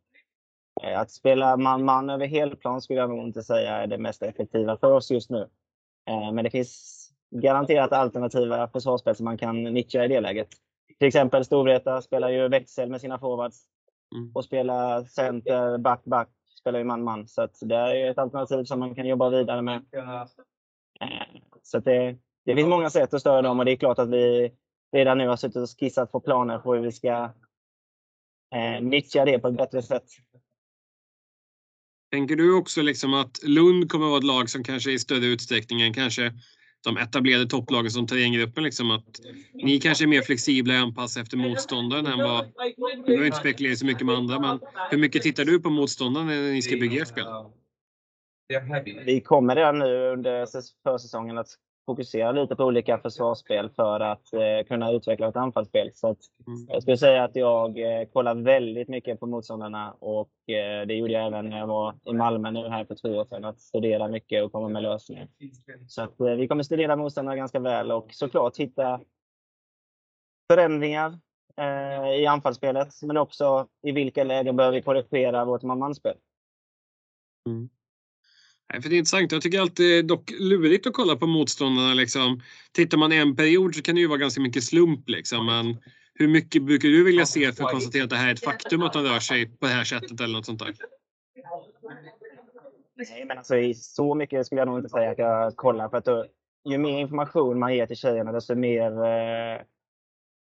Eh, 0.83 1.01
att 1.01 1.11
spela 1.11 1.57
man-man 1.57 2.11
över 2.11 2.27
helplan 2.27 2.83
skulle 2.83 3.01
jag 3.01 3.11
nog 3.11 3.19
inte 3.19 3.43
säga 3.43 3.77
är 3.77 3.87
det 3.87 3.99
mest 3.99 4.23
effektiva 4.23 4.77
för 4.77 4.93
oss 4.93 5.11
just 5.11 5.31
nu. 5.31 5.49
Eh, 6.11 6.33
men 6.33 6.45
det 6.45 6.51
finns 6.51 7.05
garanterat 7.31 7.93
alternativa 7.93 8.69
försvarsspel 8.69 9.17
som 9.17 9.25
man 9.25 9.39
kan 9.39 9.63
nyttja 9.63 10.05
i 10.05 10.09
det 10.09 10.21
läget. 10.21 10.49
Till 10.99 11.09
exempel 11.09 11.45
Storvreta 11.45 12.03
spelar 12.03 12.29
ju 12.29 12.49
växel 12.49 12.91
med 12.91 13.01
sina 13.01 13.19
forwards 13.19 13.65
mm. 14.15 14.33
och 14.35 14.45
spelar 14.45 15.05
center, 15.05 15.79
back, 15.79 16.05
back 16.05 16.29
spelar 16.61 16.79
ju 16.79 16.85
man-man. 16.85 17.29
Så 17.29 17.49
det 17.61 17.77
är 17.77 18.11
ett 18.11 18.19
alternativ 18.19 18.65
som 18.65 18.81
man 18.81 18.95
kan 18.95 19.07
jobba 19.07 19.31
vidare 19.31 19.63
med. 19.63 19.85
Eh, 19.93 20.25
så 21.63 21.79
det, 21.79 22.17
det 22.45 22.57
finns 22.57 22.69
många 22.69 22.91
sätt 22.91 23.15
att 23.15 23.21
störa 23.21 23.43
dem 23.43 23.59
och 23.59 23.65
det 23.65 23.73
är 23.73 23.77
klart 23.77 23.99
att 23.99 24.11
vi 24.11 24.53
redan 24.93 25.19
nu 25.19 25.29
har 25.29 25.37
suttit 25.37 25.57
och 25.57 25.81
skissat 25.81 26.13
på 26.13 26.21
planer 26.21 26.59
på 26.59 26.75
hur 26.75 26.83
vi 26.83 26.93
ska 26.93 27.31
eh, 28.55 28.83
nyttja 28.83 29.25
det 29.25 29.39
på 29.39 29.49
ett 29.49 29.57
bättre 29.57 29.83
sätt. 29.83 30.05
Tänker 32.11 32.37
du 32.37 32.55
också 32.55 32.83
liksom 32.83 33.15
att 33.15 33.43
Lund 33.43 33.91
kommer 33.91 34.07
att 34.07 34.11
vara 34.11 34.19
ett 34.19 34.25
lag 34.25 34.51
som 34.51 34.65
kanske 34.65 34.91
i 34.91 34.99
större 34.99 35.27
utsträckning 35.27 35.81
än 35.81 35.95
kanske 35.95 36.33
de 36.85 36.97
etablerade 36.97 37.47
topplagen 37.47 37.91
som 37.91 38.07
tar 38.07 38.17
in 38.17 38.33
gruppen. 38.33 38.65
Liksom 38.65 38.91
att 38.91 39.21
ni 39.53 39.81
kanske 39.81 40.05
är 40.05 40.07
mer 40.07 40.23
flexibla 40.23 40.75
i 40.75 40.77
anpassa 40.77 41.21
efter 41.21 41.37
motståndaren 41.37 42.07
än 42.07 42.19
vad... 42.19 42.47
Nu 43.07 43.19
har 43.19 43.25
inte 43.25 43.39
spekulerat 43.39 43.79
så 43.79 43.87
mycket 43.87 44.07
med 44.07 44.15
andra, 44.15 44.41
men 44.41 44.61
hur 44.91 44.99
mycket 44.99 45.23
tittar 45.23 45.45
du 45.45 45.61
på 45.61 45.71
motståndaren 45.71 46.27
när 46.27 46.53
ni 46.53 46.63
ska 46.63 46.77
bygga 46.77 47.03
ert 47.03 47.09
spel? 47.09 47.27
Vi 49.07 49.21
kommer 49.21 49.57
redan 49.57 49.79
nu 49.79 50.13
under 50.13 50.47
försäsongen 50.83 51.39
att 51.39 51.49
fokusera 51.89 52.33
lite 52.33 52.57
på 52.57 52.65
olika 52.65 52.99
försvarsspel 52.99 53.71
för 53.71 54.01
att 54.01 54.33
eh, 54.33 54.67
kunna 54.69 54.93
utveckla 54.93 55.29
ett 55.29 55.37
anfallsspel. 55.37 55.91
Så 55.95 56.09
att, 56.09 56.19
mm. 56.47 56.67
Jag 56.69 56.83
skulle 56.83 56.97
säga 56.97 57.25
att 57.25 57.37
jag 57.37 57.79
eh, 57.79 58.09
kollar 58.09 58.35
väldigt 58.35 58.89
mycket 58.89 59.21
på 59.21 59.27
motståndarna 59.27 59.93
och 59.93 60.31
eh, 60.49 60.87
det 60.87 60.95
gjorde 60.95 61.13
jag 61.13 61.27
även 61.27 61.49
när 61.49 61.59
jag 61.59 61.67
var 61.67 61.95
i 62.05 62.13
Malmö 62.13 62.51
nu 62.51 62.69
här 62.69 62.85
för 62.85 62.95
två 62.95 63.09
år 63.09 63.25
sedan. 63.25 63.45
Att 63.45 63.61
studera 63.61 64.09
mycket 64.09 64.45
och 64.45 64.53
komma 64.53 64.69
med 64.69 64.83
lösningar. 64.83 65.29
Så 65.89 66.03
att, 66.03 66.21
eh, 66.21 66.27
vi 66.27 66.49
kommer 66.49 66.63
studera 66.63 66.97
motståndarna 66.97 67.37
ganska 67.37 67.61
väl 67.61 67.93
och 67.93 68.09
såklart 68.11 68.57
hitta 68.57 69.01
förändringar 70.53 71.19
eh, 71.57 72.21
i 72.21 72.27
anfallsspelet 72.27 73.03
men 73.03 73.17
också 73.17 73.69
i 73.83 73.93
vilka 73.93 74.25
lägen 74.25 74.57
behöver 74.57 74.77
vi 74.77 74.83
korrigera 74.83 75.45
vårt 75.45 75.63
man-man-spel. 75.63 76.17
Mm. 77.47 77.69
Nej, 78.73 78.83
för 78.83 78.89
det 78.89 78.97
är 78.97 78.99
intressant. 78.99 79.33
Jag 79.33 79.43
tycker 79.43 79.61
alltid 79.61 79.87
det 79.87 79.99
är 79.99 80.03
dock 80.03 80.31
lurigt 80.31 80.87
att 80.87 80.93
kolla 80.93 81.17
på 81.17 81.27
motståndarna. 81.27 81.95
Liksom. 81.95 82.43
Tittar 82.73 82.99
man 82.99 83.13
en 83.13 83.37
period 83.37 83.75
så 83.75 83.83
kan 83.83 83.95
det 83.95 84.01
ju 84.01 84.07
vara 84.07 84.19
ganska 84.19 84.41
mycket 84.41 84.65
slump. 84.65 85.09
Liksom. 85.09 85.47
Men 85.47 85.77
hur 86.15 86.29
mycket 86.29 86.63
brukar 86.63 86.89
du 86.89 87.05
vilja 87.05 87.27
se 87.27 87.53
för 87.53 87.65
att 87.65 87.71
konstatera 87.71 88.05
att 88.05 88.11
det 88.11 88.17
här 88.17 88.29
är 88.29 88.33
ett 88.33 88.45
faktum 88.45 88.83
att 88.83 88.93
de 88.93 89.03
rör 89.03 89.21
sig 89.21 89.47
på 89.47 89.67
det 89.67 89.73
här 89.73 89.85
sättet 89.85 90.21
eller 90.21 90.33
något 90.33 90.47
sånt 90.47 90.59
där? 90.59 90.75
Nej, 92.97 93.25
men 93.25 93.39
alltså 93.39 93.55
så 93.75 94.15
mycket 94.15 94.47
skulle 94.47 94.61
jag 94.61 94.69
nog 94.69 94.79
inte 94.79 94.89
säga 94.89 95.11
att 95.11 95.19
jag 95.19 95.57
kollar. 95.57 95.89
För 95.89 95.97
att 95.97 96.05
då, 96.05 96.27
ju 96.65 96.79
mer 96.79 96.99
information 96.99 97.59
man 97.59 97.75
ger 97.75 97.87
till 97.87 97.97
tjejerna 97.97 98.33
desto 98.33 98.55
mer 98.55 99.05
eh, 99.05 99.61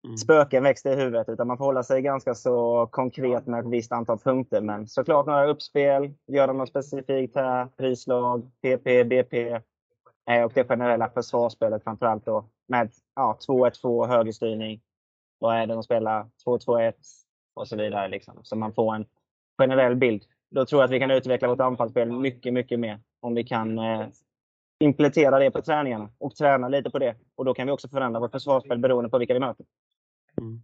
Mm. 0.05 0.17
spöken 0.17 0.62
växer 0.62 0.93
i 0.93 0.97
huvudet. 0.97 1.29
Utan 1.29 1.47
man 1.47 1.59
får 1.59 1.65
hålla 1.65 1.83
sig 1.83 2.03
ganska 2.03 2.35
så 2.35 2.87
konkret 2.87 3.47
med 3.47 3.61
ett 3.61 3.73
visst 3.73 3.93
antal 3.93 4.19
punkter. 4.19 4.61
Men 4.61 4.89
såklart 4.89 5.27
några 5.27 5.47
uppspel, 5.47 6.15
göra 6.27 6.53
något 6.53 6.69
specifikt 6.69 7.37
här, 7.37 7.67
prislag, 7.77 8.50
PP, 8.62 9.05
BP 9.05 9.61
eh, 10.31 10.45
och 10.45 10.53
det 10.55 10.69
generella 10.69 11.11
försvarsspelet 11.11 11.85
framförallt 11.85 12.25
då 12.25 12.49
med 12.69 12.91
ja, 13.15 13.39
2-1-2 13.49 14.06
högerstyrning. 14.06 14.81
Vad 15.39 15.56
är 15.56 15.67
det 15.67 15.75
de 15.75 15.83
spelar? 15.83 16.27
2-2-1 16.47 16.93
och 17.55 17.69
så 17.69 17.77
vidare. 17.77 18.09
Liksom. 18.09 18.35
Så 18.43 18.56
man 18.56 18.73
får 18.73 18.94
en 18.94 19.06
generell 19.59 19.97
bild. 19.97 20.23
Då 20.51 20.67
tror 20.67 20.81
jag 20.81 20.85
att 20.85 20.93
vi 20.94 21.01
kan 21.01 21.11
utveckla 21.11 21.49
vårt 21.49 21.61
anfallsspel 21.61 22.12
mycket, 22.12 22.53
mycket 22.53 22.81
mer 22.81 23.01
om 23.21 23.35
vi 23.35 23.44
kan 23.44 23.79
eh, 23.79 24.06
implementera 24.81 25.39
det 25.39 25.51
på 25.51 25.62
träningarna 25.62 26.11
och 26.19 26.35
träna 26.35 26.69
lite 26.69 26.91
på 26.91 26.99
det. 26.99 27.15
Och 27.35 27.44
då 27.44 27.55
kan 27.55 27.67
vi 27.67 27.73
också 27.73 27.89
förändra 27.89 28.21
vårt 28.21 28.33
försvarsspel 28.33 28.79
beroende 28.79 29.11
på 29.11 29.19
vilka 29.19 29.35
vi 29.35 29.41
möter. 29.41 29.67
Mm. 30.41 30.63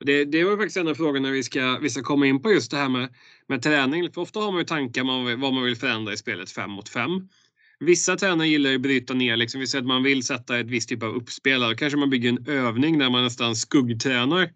Det, 0.00 0.24
det 0.24 0.44
var 0.44 0.56
faktiskt 0.56 0.76
en 0.76 0.88
av 0.88 0.94
frågorna 0.94 1.30
vi 1.30 1.42
ska, 1.42 1.78
vi 1.82 1.90
ska 1.90 2.02
komma 2.02 2.26
in 2.26 2.42
på 2.42 2.52
just 2.52 2.70
det 2.70 2.76
här 2.76 2.88
med, 2.88 3.08
med 3.46 3.62
träning. 3.62 4.12
För 4.12 4.20
ofta 4.20 4.40
har 4.40 4.52
man 4.52 4.58
ju 4.58 4.64
tankar 4.64 5.02
om 5.02 5.40
vad 5.40 5.52
man 5.52 5.64
vill 5.64 5.76
förändra 5.76 6.12
i 6.12 6.16
spelet 6.16 6.50
5 6.50 6.70
mot 6.70 6.88
5. 6.88 7.10
Vissa 7.80 8.16
tränare 8.16 8.48
gillar 8.48 8.74
att 8.74 8.80
bryta 8.80 9.14
ner, 9.14 9.36
liksom, 9.36 9.60
vi 9.60 9.66
säger 9.66 9.82
att 9.82 9.88
man 9.88 10.02
vill 10.02 10.22
sätta 10.22 10.58
ett 10.58 10.66
visst 10.66 10.88
typ 10.88 11.02
av 11.02 11.16
uppspel. 11.16 11.60
Då 11.60 11.74
kanske 11.74 11.98
man 11.98 12.10
bygger 12.10 12.28
en 12.28 12.46
övning 12.48 12.98
där 12.98 13.10
man 13.10 13.24
nästan 13.24 13.56
skuggtränar 13.56 14.50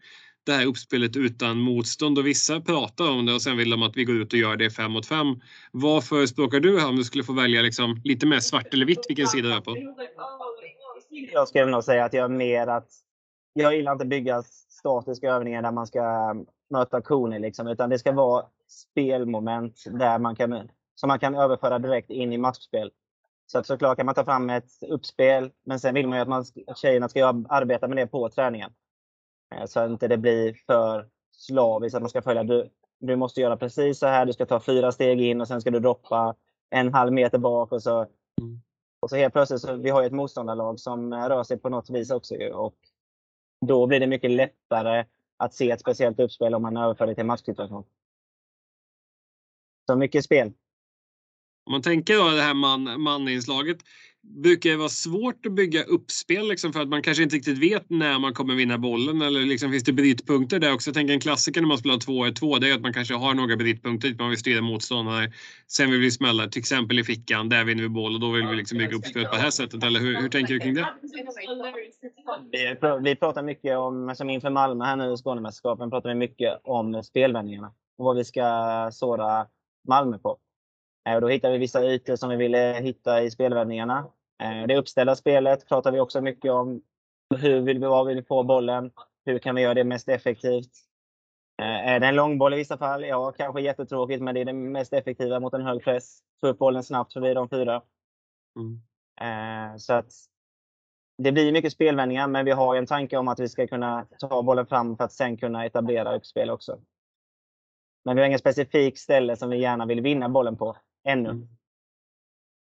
det 0.44 0.52
här 0.52 0.66
uppspelet 0.66 1.16
utan 1.16 1.58
motstånd 1.58 2.18
och 2.18 2.26
vissa 2.26 2.60
pratar 2.60 3.10
om 3.10 3.26
det 3.26 3.34
och 3.34 3.42
sen 3.42 3.56
vill 3.56 3.70
de 3.70 3.82
att 3.82 3.96
vi 3.96 4.04
går 4.04 4.16
ut 4.16 4.32
och 4.32 4.38
gör 4.38 4.56
det 4.56 4.70
5 4.70 4.92
mot 4.92 5.06
5. 5.06 5.26
Vad 5.72 6.04
förespråkar 6.04 6.60
du 6.60 6.80
här 6.80 6.88
om 6.88 6.96
du 6.96 7.04
skulle 7.04 7.24
få 7.24 7.32
välja 7.32 7.62
liksom, 7.62 8.00
lite 8.04 8.26
mer 8.26 8.40
svart 8.40 8.74
eller 8.74 8.86
vitt 8.86 9.06
vilken 9.08 9.26
sida 9.26 9.48
du 9.48 9.54
är 9.54 9.60
på? 9.60 9.76
Jag 11.32 11.48
skulle 11.48 11.66
nog 11.66 11.84
säga 11.84 12.04
att 12.04 12.12
jag 12.12 12.24
är 12.24 12.36
mer 12.36 12.66
att 12.66 12.88
jag 13.52 13.76
gillar 13.76 13.92
inte 13.92 14.02
att 14.02 14.08
bygga 14.08 14.42
statiska 14.68 15.30
övningar 15.30 15.62
där 15.62 15.72
man 15.72 15.86
ska 15.86 16.34
möta 16.70 17.02
koner 17.02 17.38
liksom, 17.38 17.66
utan 17.66 17.90
det 17.90 17.98
ska 17.98 18.12
vara 18.12 18.46
spelmoment 18.68 19.84
där 19.86 20.18
man 20.18 20.36
kan, 20.36 20.68
som 20.94 21.08
man 21.08 21.18
kan 21.18 21.34
överföra 21.34 21.78
direkt 21.78 22.10
in 22.10 22.32
i 22.32 22.38
matchspel. 22.38 22.90
Så 23.46 23.58
att 23.58 23.66
såklart 23.66 23.96
kan 23.96 24.06
man 24.06 24.14
ta 24.14 24.24
fram 24.24 24.50
ett 24.50 24.70
uppspel, 24.88 25.50
men 25.64 25.80
sen 25.80 25.94
vill 25.94 26.08
man 26.08 26.18
ju 26.18 26.22
att, 26.22 26.28
man, 26.28 26.44
att 26.66 26.78
tjejerna 26.78 27.08
ska 27.08 27.26
arbeta 27.48 27.88
med 27.88 27.96
det 27.96 28.06
på 28.06 28.28
träningen. 28.28 28.72
Eh, 29.54 29.66
så 29.66 29.80
att 29.80 29.90
inte 29.90 30.08
det 30.08 30.16
blir 30.16 30.54
för 30.66 31.08
slaviskt 31.32 31.96
att 31.96 32.02
man 32.02 32.10
ska 32.10 32.22
följa. 32.22 32.44
Du, 32.44 32.70
du 33.00 33.16
måste 33.16 33.40
göra 33.40 33.56
precis 33.56 33.98
så 33.98 34.06
här, 34.06 34.26
du 34.26 34.32
ska 34.32 34.46
ta 34.46 34.60
fyra 34.60 34.92
steg 34.92 35.20
in 35.20 35.40
och 35.40 35.48
sen 35.48 35.60
ska 35.60 35.70
du 35.70 35.80
droppa 35.80 36.34
en 36.70 36.94
halv 36.94 37.12
meter 37.12 37.38
bak 37.38 37.72
och 37.72 37.82
så. 37.82 37.98
Mm. 38.40 38.62
Och 39.00 39.10
så 39.10 39.16
helt 39.16 39.32
plötsligt, 39.32 39.60
så 39.60 39.76
vi 39.76 39.90
har 39.90 40.00
ju 40.00 40.06
ett 40.06 40.12
motståndarlag 40.12 40.80
som 40.80 41.14
rör 41.14 41.42
sig 41.44 41.58
på 41.58 41.68
något 41.68 41.90
vis 41.90 42.10
också. 42.10 42.34
Och 42.34 42.74
då 43.66 43.86
blir 43.86 44.00
det 44.00 44.06
mycket 44.06 44.30
lättare 44.30 45.04
att 45.36 45.54
se 45.54 45.70
ett 45.70 45.80
speciellt 45.80 46.20
uppspel 46.20 46.54
om 46.54 46.62
man 46.62 46.76
överför 46.76 47.06
det 47.06 47.14
till 47.14 47.24
matchsituation. 47.24 47.84
Så 49.86 49.96
mycket 49.96 50.24
spel. 50.24 50.52
Om 51.64 51.72
man 51.72 51.82
tänker 51.82 52.16
då 52.16 52.30
det 52.30 52.42
här 52.42 52.54
man, 52.54 53.00
maninslaget 53.00 53.78
brukar 54.22 54.70
det 54.70 54.76
vara 54.76 54.88
svårt 54.88 55.46
att 55.46 55.52
bygga 55.52 55.82
uppspel 55.82 56.48
liksom 56.48 56.72
för 56.72 56.80
att 56.80 56.88
man 56.88 57.02
kanske 57.02 57.22
inte 57.22 57.36
riktigt 57.36 57.58
vet 57.58 57.90
när 57.90 58.18
man 58.18 58.34
kommer 58.34 58.54
vinna 58.54 58.78
bollen 58.78 59.22
eller 59.22 59.40
liksom 59.40 59.70
finns 59.70 59.84
det 59.84 59.92
brytpunkter 59.92 60.58
där 60.58 60.74
också? 60.74 60.88
Jag 60.88 60.94
tänker 60.94 61.14
en 61.14 61.20
klassiker 61.20 61.60
när 61.60 61.68
man 61.68 61.78
spelar 61.78 61.96
2-1-2 61.96 62.60
det 62.60 62.70
är 62.70 62.74
att 62.74 62.80
man 62.80 62.92
kanske 62.92 63.14
har 63.14 63.34
några 63.34 63.56
brytpunkter 63.56 64.08
dit 64.08 64.18
man 64.18 64.28
vill 64.30 64.38
styra 64.38 64.62
motståndare. 64.62 65.32
Sen 65.66 65.90
vill 65.90 66.00
vi 66.00 66.10
smälla 66.10 66.48
till 66.48 66.60
exempel 66.60 66.98
i 66.98 67.04
fickan, 67.04 67.48
där 67.48 67.64
vinner 67.64 67.82
vi 67.82 67.88
boll 67.88 68.14
och 68.14 68.20
då 68.20 68.30
vill 68.30 68.46
vi 68.46 68.56
liksom 68.56 68.78
bygga 68.78 68.96
uppspel 68.96 69.24
på 69.24 69.34
det 69.34 69.40
här 69.40 69.50
sättet. 69.50 69.84
Eller 69.84 70.00
hur, 70.00 70.20
hur 70.20 70.28
tänker 70.28 70.54
du 70.54 70.60
kring 70.60 70.74
det? 70.74 70.88
Vi, 72.52 72.76
vi 73.02 73.16
pratar 73.16 73.42
mycket 73.42 73.78
om, 73.78 74.14
som 74.16 74.30
inför 74.30 74.50
Malmö 74.50 74.84
här 74.84 74.96
nu 74.96 75.12
i 75.12 75.16
Skånemästerskapen, 75.16 75.90
pratar 75.90 76.08
vi 76.08 76.14
mycket 76.14 76.60
om 76.64 77.02
spelvändningarna 77.02 77.72
och 77.98 78.04
vad 78.04 78.16
vi 78.16 78.24
ska 78.24 78.88
såra 78.92 79.46
Malmö 79.88 80.18
på. 80.18 80.38
Och 81.14 81.20
då 81.20 81.28
hittar 81.28 81.50
vi 81.50 81.58
vissa 81.58 81.84
ytor 81.84 82.16
som 82.16 82.30
vi 82.30 82.36
ville 82.36 82.80
hitta 82.82 83.22
i 83.22 83.30
spelvändningarna. 83.30 84.06
Eh, 84.42 84.66
det 84.68 84.76
uppställda 84.76 85.16
spelet 85.16 85.68
pratar 85.68 85.92
vi 85.92 86.00
också 86.00 86.20
mycket 86.20 86.52
om. 86.52 86.82
Hur 87.36 87.60
vill 87.60 87.78
vi, 87.78 87.86
var 87.86 88.04
vill 88.04 88.16
vi 88.16 88.22
få 88.22 88.42
bollen? 88.42 88.90
Hur 89.24 89.38
kan 89.38 89.54
vi 89.54 89.62
göra 89.62 89.74
det 89.74 89.84
mest 89.84 90.08
effektivt? 90.08 90.70
Eh, 91.62 91.88
är 91.88 92.00
det 92.00 92.06
en 92.06 92.16
långboll 92.16 92.54
i 92.54 92.56
vissa 92.56 92.78
fall? 92.78 93.04
Ja, 93.04 93.32
kanske 93.32 93.60
jättetråkigt, 93.60 94.22
men 94.22 94.34
det 94.34 94.40
är 94.40 94.44
det 94.44 94.52
mest 94.52 94.92
effektiva 94.92 95.40
mot 95.40 95.54
en 95.54 95.66
hög 95.66 95.84
press. 95.84 96.20
Få 96.40 96.46
upp 96.46 96.58
bollen 96.58 96.82
snabbt 96.82 97.12
förbi 97.12 97.34
de 97.34 97.48
fyra. 97.48 97.82
Mm. 98.56 98.82
Eh, 99.20 99.76
så 99.76 99.92
att 99.92 100.12
det 101.18 101.32
blir 101.32 101.52
mycket 101.52 101.72
spelvändningar, 101.72 102.28
men 102.28 102.44
vi 102.44 102.50
har 102.50 102.76
en 102.76 102.86
tanke 102.86 103.16
om 103.16 103.28
att 103.28 103.40
vi 103.40 103.48
ska 103.48 103.66
kunna 103.66 104.06
ta 104.18 104.42
bollen 104.42 104.66
fram 104.66 104.96
för 104.96 105.04
att 105.04 105.12
sen 105.12 105.36
kunna 105.36 105.64
etablera 105.64 106.16
uppspel 106.16 106.50
också. 106.50 106.80
Men 108.04 108.16
vi 108.16 108.22
har 108.22 108.26
ingen 108.26 108.38
specifik 108.38 108.98
ställe 108.98 109.36
som 109.36 109.50
vi 109.50 109.58
gärna 109.58 109.86
vill 109.86 110.00
vinna 110.00 110.28
bollen 110.28 110.56
på 110.56 110.76
ännu. 111.04 111.30
Mm. 111.30 111.48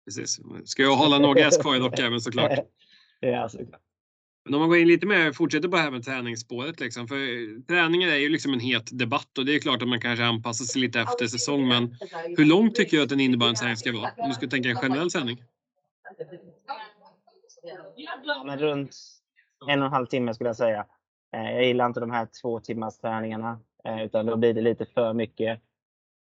Precis. 0.05 0.41
Ska 0.65 0.83
jag 0.83 0.97
hålla 0.97 1.19
några 1.19 1.41
S 1.41 1.59
kvar 1.59 1.79
dock 1.79 1.99
även 1.99 2.21
såklart. 2.21 2.59
ja, 3.21 3.49
såklart. 3.49 3.81
Men 4.45 4.55
om 4.55 4.61
man 4.61 4.69
går 4.69 4.79
in 4.79 4.89
lite 4.89 5.07
mer, 5.07 5.33
fortsätter 5.33 5.69
på 5.69 5.77
det 5.77 5.83
här 5.83 5.91
med 5.91 6.05
träningsspåret. 6.05 6.81
Liksom, 6.81 7.09
för 7.09 7.17
träningen 7.67 8.09
är 8.11 8.17
ju 8.17 8.29
liksom 8.29 8.53
en 8.53 8.61
het 8.61 8.99
debatt 8.99 9.39
och 9.39 9.47
det 9.47 9.55
är 9.55 9.59
klart 9.59 9.83
att 9.83 9.89
man 9.89 10.01
kanske 10.01 10.25
anpassar 10.25 10.65
sig 10.65 10.81
lite 10.81 11.01
efter 11.01 11.27
säsong. 11.27 11.69
Men 11.69 11.97
hur 12.37 12.45
långt 12.45 12.75
tycker 12.75 12.97
du 12.97 13.03
att 13.03 13.12
en 13.12 13.21
innebandyträning 13.21 13.77
ska 13.77 13.93
vara? 13.93 14.11
Om 14.17 14.29
du 14.29 14.35
ska 14.35 14.47
tänka 14.47 14.69
en 14.69 14.77
generell 14.77 15.11
sändning? 15.11 15.45
Ja, 17.95 18.45
men 18.47 18.59
runt 18.59 18.97
en 19.69 19.81
och 19.81 19.87
en 19.87 19.93
halv 19.93 20.07
timme 20.07 20.35
skulle 20.35 20.49
jag 20.49 20.57
säga. 20.57 20.87
Eh, 21.37 21.51
jag 21.53 21.65
gillar 21.65 21.87
inte 21.87 22.01
de 22.01 22.11
här 22.11 22.29
två 22.43 22.61
timmars 22.61 22.99
träningarna. 22.99 23.61
Eh, 23.85 24.03
utan 24.03 24.27
då 24.27 24.37
blir 24.37 24.55
det 24.55 24.61
lite 24.61 24.85
för 24.85 25.12
mycket 25.12 25.61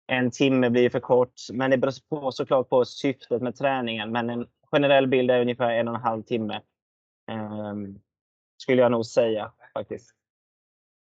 en 0.07 0.31
timme 0.31 0.69
blir 0.69 0.89
för 0.89 0.99
kort. 0.99 1.33
Men 1.53 1.71
det 1.71 1.77
beror 1.77 2.09
på, 2.09 2.31
såklart 2.31 2.69
på 2.69 2.85
syftet 2.85 3.41
med 3.41 3.55
träningen. 3.55 4.11
Men 4.11 4.29
en 4.29 4.45
generell 4.71 5.07
bild 5.07 5.31
är 5.31 5.41
ungefär 5.41 5.71
en 5.71 5.87
och 5.87 5.95
en 5.95 6.01
halv 6.01 6.23
timme. 6.23 6.61
Um, 7.31 7.99
skulle 8.57 8.81
jag 8.81 8.91
nog 8.91 9.05
säga 9.05 9.51
faktiskt. 9.73 10.15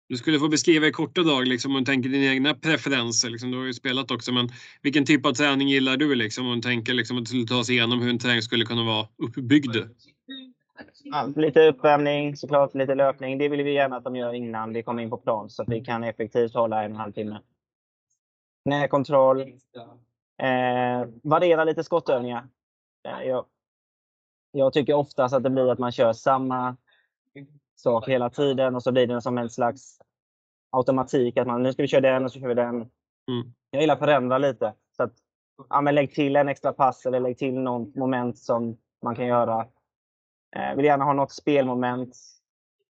Du 0.10 0.18
skulle 0.18 0.40
få 0.40 0.48
beskriva 0.48 0.88
i 0.88 0.92
korta 0.92 1.24
drag 1.24 1.48
liksom, 1.48 1.76
om 1.76 1.78
du 1.78 1.86
tänker 1.86 2.10
dina 2.10 2.34
egna 2.34 2.54
preferenser. 2.54 3.30
Liksom, 3.30 3.52
du 3.52 3.58
har 3.58 3.66
ju 3.66 3.74
spelat 3.74 4.12
också, 4.12 4.32
men 4.32 4.50
vilken 4.82 5.06
typ 5.06 5.26
av 5.26 5.34
träning 5.34 5.68
gillar 5.68 5.98
du? 5.98 6.16
Liksom, 6.16 6.48
om 6.48 6.56
du 6.56 6.62
tänker 6.62 6.94
liksom, 6.94 7.18
att 7.18 7.24
du 7.24 7.28
skulle 7.28 7.46
ta 7.46 7.60
oss 7.60 7.70
igenom 7.70 8.02
hur 8.02 8.10
en 8.10 8.20
träning 8.20 8.42
skulle 8.42 8.66
kunna 8.66 8.84
vara 8.84 9.08
uppbyggd? 9.18 9.76
Ja, 11.04 11.30
lite 11.36 11.68
uppvärmning, 11.68 12.36
såklart 12.36 12.76
lite 12.76 12.96
löpning. 12.96 13.38
Det 13.38 13.50
vill 13.50 13.64
vi 13.64 13.74
gärna 13.74 13.98
att 13.98 14.04
de 14.04 14.16
gör 14.16 14.34
innan 14.34 14.74
vi 14.74 14.84
kommer 14.84 15.04
in 15.04 15.10
på 15.10 15.18
plan 15.18 15.50
så 15.50 15.62
att 15.62 15.70
vi 15.70 15.86
kan 15.86 16.04
effektivt 16.04 16.54
hålla 16.54 16.84
en 16.84 16.92
och 16.92 16.96
en 16.96 17.02
halv 17.02 17.12
timme 17.12 17.40
knäkontroll. 18.68 19.42
Eh, 20.42 21.08
variera 21.24 21.64
lite 21.64 21.84
skottövningar. 21.84 22.48
Eh, 23.08 23.28
jag, 23.28 23.46
jag 24.52 24.74
tycker 24.74 24.94
oftast 24.94 25.36
att 25.36 25.44
det 25.44 25.50
blir 25.50 25.72
att 25.72 25.80
man 25.80 25.92
kör 25.92 26.14
samma 26.14 26.78
sak 27.76 28.08
hela 28.08 28.30
tiden 28.30 28.76
och 28.76 28.84
så 28.84 28.92
blir 28.92 29.08
det 29.08 29.22
som 29.22 29.38
en 29.38 29.50
slags 29.50 30.00
automatik. 30.70 31.38
Att 31.38 31.48
man, 31.48 31.64
nu 31.64 31.74
ska 31.74 31.82
vi 31.82 31.88
köra 31.88 32.02
den 32.02 32.26
och 32.26 32.32
så 32.32 32.40
kör 32.40 32.48
vi 32.48 32.54
den. 32.54 32.76
Mm. 32.76 33.54
Jag 33.72 33.82
gillar 33.82 33.94
att 33.94 34.00
förändra 34.00 34.38
lite. 34.38 34.74
Så 34.98 35.04
att, 35.04 35.14
ja, 35.70 35.82
men 35.82 35.96
lägg 35.96 36.14
till 36.14 36.36
en 36.36 36.50
extra 36.50 36.74
pass 36.74 37.06
eller 37.06 37.20
lägg 37.20 37.38
till 37.38 37.60
något 37.60 37.96
moment 37.96 38.38
som 38.38 38.78
man 39.04 39.16
kan 39.16 39.28
göra. 39.28 39.68
Eh, 40.56 40.76
vill 40.76 40.86
gärna 40.86 41.06
ha 41.06 41.14
något 41.14 41.32
spelmoment 41.32 42.18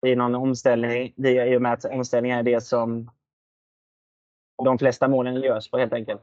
i 0.06 0.14
någon 0.14 0.34
omställning. 0.34 1.14
I 1.16 1.56
och 1.56 1.62
med 1.62 1.72
att 1.72 1.84
omställningar 1.84 2.38
är 2.38 2.42
det 2.42 2.60
som 2.60 3.10
de 4.64 4.79
flesta 4.79 5.09
målen 5.09 5.40
görs 5.40 5.71
på 5.71 5.79
helt 5.79 5.93
enkelt. 5.93 6.23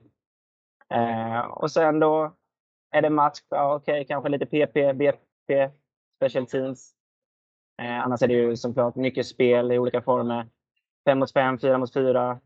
Eh, 0.90 1.40
och 1.40 1.72
sen 1.72 2.00
då 2.00 2.36
är 2.92 3.02
det 3.02 3.10
match, 3.10 3.40
ja, 3.50 3.76
okej, 3.76 3.94
okay, 3.94 4.06
kanske 4.06 4.30
lite 4.30 4.46
PP, 4.46 4.94
BP, 4.94 5.70
special 6.16 6.46
teams. 6.46 6.94
Eh, 7.82 8.00
annars 8.00 8.22
är 8.22 8.28
det 8.28 8.34
ju 8.34 8.56
såklart 8.56 8.96
mycket 8.96 9.28
spel 9.28 9.72
i 9.72 9.80
olika 9.80 10.02
former. 10.02 10.48
5 11.06 11.20
mot 11.20 11.34
5, 11.34 11.60
4 11.60 11.78
mot 11.78 11.94
4. 11.94 12.40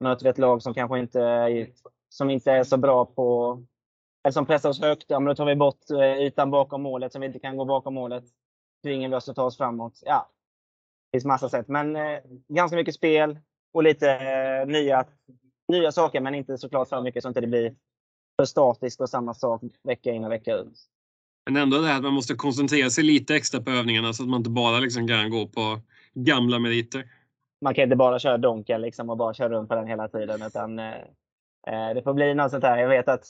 Möter 0.00 0.24
vi 0.24 0.30
ett 0.30 0.38
lag 0.38 0.62
som 0.62 0.74
kanske 0.74 0.98
inte 0.98 1.20
är, 1.22 1.68
som 2.08 2.30
inte 2.30 2.52
är 2.52 2.64
så 2.64 2.76
bra 2.76 3.04
på 3.04 3.58
eller 4.26 4.32
som 4.32 4.46
pressar 4.46 4.68
oss 4.68 4.80
högt, 4.80 5.04
ja, 5.08 5.20
men 5.20 5.28
då 5.28 5.34
tar 5.34 5.46
vi 5.46 5.56
bort 5.56 5.90
eh, 5.90 6.22
ytan 6.22 6.50
bakom 6.50 6.82
målet 6.82 7.12
som 7.12 7.20
vi 7.20 7.26
inte 7.26 7.38
kan 7.38 7.56
gå 7.56 7.64
bakom 7.64 7.94
målet. 7.94 8.24
Tvingar 8.82 9.08
vi 9.08 9.14
oss 9.14 9.28
att 9.28 9.36
ta 9.36 9.42
oss 9.42 9.56
framåt. 9.56 10.02
Ja, 10.04 10.30
det 11.04 11.16
finns 11.16 11.24
massa 11.24 11.48
sätt. 11.48 11.68
Men 11.68 11.96
eh, 11.96 12.18
ganska 12.48 12.76
mycket 12.76 12.94
spel, 12.94 13.38
och 13.72 13.82
lite 13.82 14.10
eh, 14.10 14.66
nya, 14.66 15.04
nya 15.68 15.92
saker, 15.92 16.20
men 16.20 16.34
inte 16.34 16.58
såklart 16.58 16.88
för 16.88 17.02
mycket 17.02 17.22
så 17.22 17.28
inte 17.28 17.40
det 17.40 17.46
blir 17.46 17.74
för 18.40 18.44
statiskt 18.44 19.00
och 19.00 19.08
samma 19.08 19.34
sak 19.34 19.62
vecka 19.82 20.12
in 20.12 20.24
och 20.24 20.30
vecka 20.30 20.54
ut. 20.54 20.78
Men 21.46 21.62
ändå 21.62 21.78
det 21.78 21.86
här 21.86 21.96
att 21.96 22.02
man 22.02 22.12
måste 22.12 22.34
koncentrera 22.34 22.90
sig 22.90 23.04
lite 23.04 23.36
extra 23.36 23.60
på 23.60 23.70
övningarna 23.70 24.12
så 24.12 24.22
att 24.22 24.28
man 24.28 24.40
inte 24.40 24.50
bara 24.50 24.78
liksom 24.78 25.08
kan 25.08 25.30
gå 25.30 25.48
på 25.48 25.80
gamla 26.14 26.58
meriter. 26.58 27.04
Man 27.60 27.74
kan 27.74 27.84
inte 27.84 27.96
bara 27.96 28.18
köra 28.18 28.38
donken 28.38 28.80
liksom 28.80 29.10
och 29.10 29.16
bara 29.16 29.34
köra 29.34 29.48
runt 29.48 29.68
på 29.68 29.74
den 29.74 29.86
hela 29.86 30.08
tiden. 30.08 30.42
Utan, 30.42 30.78
eh, 30.78 30.94
eh 31.66 31.94
det 31.94 32.02
får 32.04 32.14
bli 32.14 32.34
något 32.34 32.50
sånt 32.50 32.64
här. 32.64 32.78
Jag 32.78 32.88
vet 32.88 33.08
att 33.08 33.24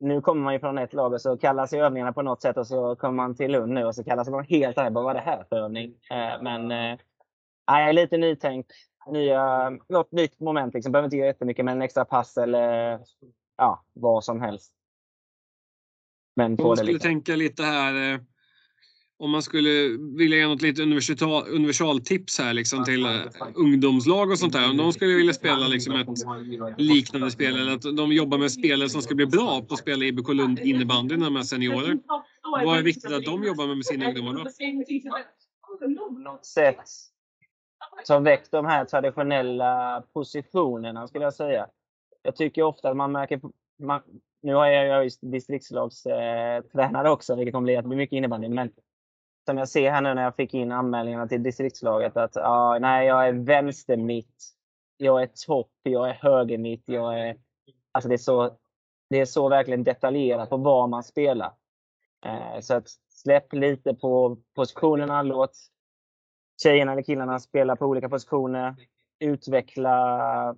nu 0.00 0.20
kommer 0.20 0.42
man 0.42 0.52
ju 0.52 0.60
från 0.60 0.78
ett 0.78 0.92
lag 0.92 1.12
och 1.12 1.20
så 1.20 1.36
kallas 1.36 1.72
övningarna 1.72 2.12
på 2.12 2.22
något 2.22 2.42
sätt 2.42 2.56
och 2.56 2.66
så 2.66 2.96
kommer 2.96 3.14
man 3.14 3.34
till 3.34 3.52
Lund 3.52 3.72
nu 3.72 3.84
och 3.84 3.94
så 3.94 4.04
kallas 4.04 4.28
de 4.28 4.44
helt 4.48 4.76
här. 4.76 4.90
Vad 4.90 5.04
var 5.04 5.14
det 5.14 5.20
här 5.20 5.44
för 5.48 5.56
övning? 5.56 5.94
Eh, 6.10 6.42
men 6.42 6.70
eh, 6.70 6.98
Nej, 7.70 7.92
lite 7.92 8.16
nytänk. 8.16 8.66
Nya, 9.06 9.70
något 9.88 10.12
nytt 10.12 10.40
moment. 10.40 10.74
Liksom. 10.74 10.92
Behöver 10.92 11.06
inte 11.06 11.16
göra 11.16 11.26
jättemycket, 11.26 11.64
men 11.64 11.76
en 11.76 11.82
extra 11.82 12.04
pass 12.04 12.36
eller 12.36 12.98
ja, 13.56 13.84
vad 13.92 14.24
som 14.24 14.40
helst. 14.40 14.72
Men 16.36 16.60
om 16.60 16.66
man 16.66 16.76
skulle 16.76 16.92
liksom. 16.92 17.08
tänka 17.08 17.36
lite 17.36 17.62
här. 17.62 18.14
Eh, 18.14 18.20
om 19.18 19.30
man 19.30 19.42
skulle 19.42 19.98
vilja 20.18 20.38
ge 20.38 20.46
något 20.46 20.62
lite 20.62 20.82
universal, 20.82 21.48
universaltips 21.48 22.38
här 22.38 22.54
liksom 22.54 22.84
till 22.84 23.06
uh, 23.06 23.22
ungdomslag 23.54 24.30
och 24.30 24.38
sånt 24.38 24.52
där. 24.52 24.70
Om 24.70 24.76
de 24.76 24.92
skulle 24.92 25.14
vilja 25.14 25.32
spela 25.32 25.68
liksom 25.68 25.94
ett 25.94 26.08
liknande 26.78 27.30
spel 27.30 27.56
eller 27.60 27.72
att 27.72 27.96
de 27.96 28.12
jobbar 28.12 28.38
med 28.38 28.52
spelare 28.52 28.88
som 28.88 29.02
ska 29.02 29.14
bli 29.14 29.26
bra 29.26 29.62
på 29.62 29.74
att 29.74 29.80
spela 29.80 30.04
IBK 30.04 30.28
Lund 30.28 30.58
innebandy 30.58 31.16
när 31.16 31.24
de 31.24 31.36
är 31.36 31.42
seniorer. 31.42 31.98
Vad 32.64 32.78
är 32.78 32.82
viktigt 32.82 33.12
att 33.12 33.24
de 33.24 33.44
jobbar 33.44 33.66
med 33.66 33.76
med 33.76 33.86
sina 33.86 34.06
ungdomar 34.06 34.32
då? 34.32 34.44
På 36.08 36.18
något 36.18 36.46
sätt 36.46 37.11
som 38.04 38.24
väckt 38.24 38.50
de 38.50 38.66
här 38.66 38.84
traditionella 38.84 40.02
positionerna 40.12 41.08
skulle 41.08 41.24
jag 41.24 41.34
säga. 41.34 41.68
Jag 42.22 42.36
tycker 42.36 42.62
ofta 42.62 42.90
att 42.90 42.96
man 42.96 43.12
märker, 43.12 43.40
man, 43.78 44.02
nu 44.42 44.54
har 44.54 44.66
jag 44.66 45.04
ju 45.04 45.10
distriktslagstränare 45.20 47.08
eh, 47.08 47.12
också, 47.12 47.34
vilket 47.34 47.54
kommer 47.54 47.78
att 47.78 47.84
bli 47.84 47.96
mycket 47.96 48.16
innebandy, 48.16 48.48
men 48.48 48.70
som 49.46 49.58
jag 49.58 49.68
ser 49.68 49.90
här 49.90 50.00
nu 50.00 50.14
när 50.14 50.22
jag 50.22 50.36
fick 50.36 50.54
in 50.54 50.72
anmälningarna 50.72 51.28
till 51.28 51.42
distriktslaget 51.42 52.16
att 52.16 52.36
ah, 52.36 52.78
nej, 52.78 53.06
jag 53.06 53.28
är 53.28 53.32
vänstermitt, 53.32 54.44
jag 54.96 55.22
är 55.22 55.30
topp, 55.46 55.72
jag 55.82 56.08
är 56.08 56.14
högermitt, 56.14 56.82
jag 56.86 57.20
är... 57.20 57.36
Alltså 57.92 58.08
det 58.08 58.14
är 58.14 58.18
så, 58.18 58.56
det 59.10 59.20
är 59.20 59.24
så 59.24 59.48
verkligen 59.48 59.84
detaljerat 59.84 60.50
på 60.50 60.56
var 60.56 60.86
man 60.86 61.02
spelar. 61.02 61.52
Eh, 62.24 62.60
så 62.60 62.74
att 62.74 62.88
släpp 63.08 63.52
lite 63.52 63.94
på 63.94 64.36
positionerna, 64.54 65.22
låt 65.22 65.56
tjejerna 66.62 66.92
eller 66.92 67.02
killarna 67.02 67.38
spelar 67.38 67.76
på 67.76 67.86
olika 67.86 68.08
positioner, 68.08 68.74
utveckla, 69.20 70.56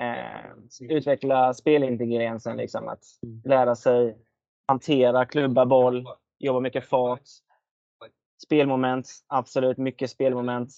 eh, 0.00 0.50
utveckla 0.80 1.54
spelintelligensen. 1.54 2.56
Liksom, 2.56 2.88
att 2.88 3.02
mm. 3.22 3.42
lära 3.44 3.76
sig 3.76 4.16
hantera, 4.66 5.26
klubba 5.26 5.66
boll, 5.66 6.06
jobba 6.38 6.60
mycket 6.60 6.88
fart. 6.88 7.22
Spelmoment, 8.44 9.08
absolut 9.26 9.78
mycket 9.78 10.10
spelmoment. 10.10 10.72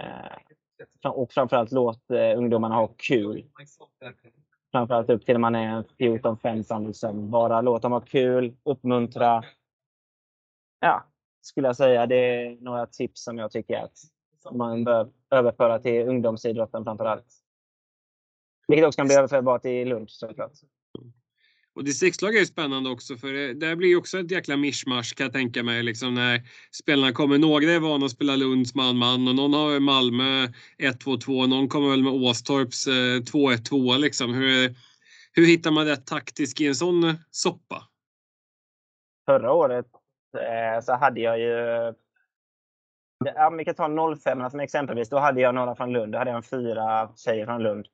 Eh, 0.00 1.10
och 1.10 1.32
framförallt 1.32 1.72
låt 1.72 2.10
eh, 2.10 2.38
ungdomarna 2.38 2.74
ha 2.74 2.86
kul. 2.96 3.46
Framförallt 4.72 5.10
upp 5.10 5.26
till 5.26 5.34
när 5.34 5.40
man 5.40 5.54
är 5.54 5.82
14-15. 5.98 6.86
Liksom. 6.86 7.30
Bara 7.30 7.60
låt 7.60 7.82
dem 7.82 7.92
ha 7.92 8.00
kul, 8.00 8.56
uppmuntra. 8.64 9.44
Ja, 10.80 11.09
skulle 11.40 11.66
jag 11.66 11.76
säga. 11.76 12.06
Det 12.06 12.16
är 12.16 12.56
några 12.60 12.86
tips 12.86 13.24
som 13.24 13.38
jag 13.38 13.50
tycker 13.50 13.76
att 13.76 13.98
man 14.52 14.84
bör 14.84 15.08
överföra 15.30 15.78
till 15.78 16.08
ungdomsidrotten 16.08 16.84
framför 16.84 17.04
allt. 17.04 17.26
Vilket 18.68 18.86
också 18.86 18.96
kan 18.96 19.06
bli 19.06 19.16
överförbart 19.16 19.64
i 19.64 19.84
Lund 19.84 20.10
såklart. 20.10 20.52
Och 21.74 21.84
distriktslag 21.84 22.34
är 22.34 22.40
ju 22.40 22.46
spännande 22.46 22.90
också 22.90 23.16
för 23.16 23.32
det, 23.32 23.54
där 23.54 23.76
blir 23.76 23.88
ju 23.88 23.96
också 23.96 24.18
ett 24.18 24.30
jäkla 24.30 24.56
mischmasch 24.56 25.14
kan 25.16 25.24
jag 25.24 25.32
tänka 25.32 25.62
mig. 25.62 25.82
Liksom 25.82 26.14
när 26.14 26.42
spelarna 26.72 27.12
kommer. 27.12 27.38
Några 27.38 27.70
är 27.72 27.80
vana 27.80 28.06
att 28.06 28.12
spela 28.12 28.36
Lunds 28.36 28.74
man-man 28.74 29.28
och 29.28 29.34
någon 29.34 29.54
har 29.54 29.80
Malmö 29.80 30.46
1-2-2. 30.78 31.46
Någon 31.46 31.68
kommer 31.68 31.90
väl 31.90 32.02
med 32.02 32.12
Åstorps 32.12 32.88
2-1-2 32.88 33.98
liksom. 33.98 34.34
Hur, 34.34 34.74
hur 35.32 35.46
hittar 35.46 35.70
man 35.70 35.86
det 35.86 35.96
taktiskt 35.96 36.60
i 36.60 36.66
en 36.66 36.74
sån 36.74 37.14
soppa? 37.30 37.84
Förra 39.26 39.52
året 39.52 39.86
eh, 39.86 39.99
så 40.82 40.92
hade 40.92 41.20
jag 41.20 41.38
ju 41.38 41.94
Ja, 43.24 43.50
vi 43.50 43.64
kan 43.64 43.74
ta 43.74 44.16
05 44.16 44.50
som 44.50 44.60
exempelvis. 44.60 45.08
Då 45.08 45.18
hade 45.18 45.40
jag 45.40 45.54
några 45.54 45.74
från 45.74 45.92
Lund. 45.92 46.12
Då 46.12 46.18
hade 46.18 46.30
jag 46.30 46.44
fyra 46.44 47.10
tjejer 47.16 47.46
från 47.46 47.62
Lund 47.62 47.86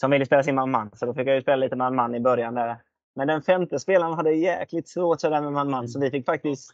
som 0.00 0.10
ville 0.10 0.26
spela 0.26 0.42
sin 0.42 0.54
man-man. 0.54 0.90
Så 0.94 1.06
då 1.06 1.14
fick 1.14 1.28
jag 1.28 1.34
ju 1.34 1.42
spela 1.42 1.56
lite 1.56 1.76
man-man 1.76 2.14
i 2.14 2.20
början 2.20 2.54
där. 2.54 2.76
Men 3.14 3.28
den 3.28 3.42
femte 3.42 3.78
spelaren 3.78 4.14
hade 4.14 4.32
jäkligt 4.32 4.88
svårt 4.88 5.20
sådär 5.20 5.40
med 5.40 5.52
man-man. 5.52 5.88
Så 5.88 6.00
vi 6.00 6.10
fick 6.10 6.26
faktiskt 6.26 6.72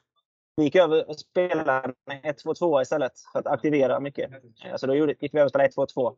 vi 0.56 0.64
gick 0.64 0.76
över 0.76 1.08
och 1.08 1.18
spelade 1.18 1.94
med 2.06 2.22
1-2-2 2.24 2.82
istället 2.82 3.12
för 3.32 3.38
att 3.38 3.46
aktivera 3.46 4.00
mycket. 4.00 4.30
Så 4.76 4.86
då 4.86 4.94
gick 4.94 5.34
vi 5.34 5.38
över 5.38 5.44
och 5.44 5.50
spelade 5.50 5.70
1-2-2. 5.70 6.16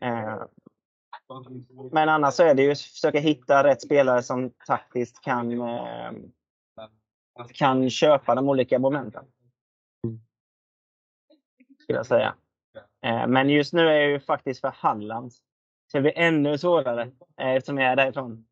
Eh, 0.00 0.42
men 1.92 2.08
annars 2.08 2.34
så 2.34 2.42
är 2.42 2.54
det 2.54 2.62
ju 2.62 2.72
att 2.72 2.80
försöka 2.80 3.18
hitta 3.18 3.64
rätt 3.64 3.82
spelare 3.82 4.22
som 4.22 4.50
taktiskt 4.66 5.20
kan, 5.20 5.60
eh, 7.38 7.46
kan 7.54 7.90
köpa 7.90 8.34
de 8.34 8.48
olika 8.48 8.78
momenten. 8.78 9.24
Skulle 11.82 11.98
jag 11.98 12.06
säga. 12.06 12.34
Eh, 13.04 13.26
men 13.26 13.48
just 13.48 13.72
nu 13.72 13.88
är 13.88 14.00
jag 14.00 14.10
ju 14.10 14.20
faktiskt 14.20 14.60
för 14.60 14.68
Halland. 14.68 15.32
Så 15.92 15.98
det 15.98 16.00
blir 16.00 16.18
ännu 16.18 16.58
svårare 16.58 17.10
eftersom 17.36 17.78
jag 17.78 17.92
är 17.92 17.96
därifrån. 17.96 18.46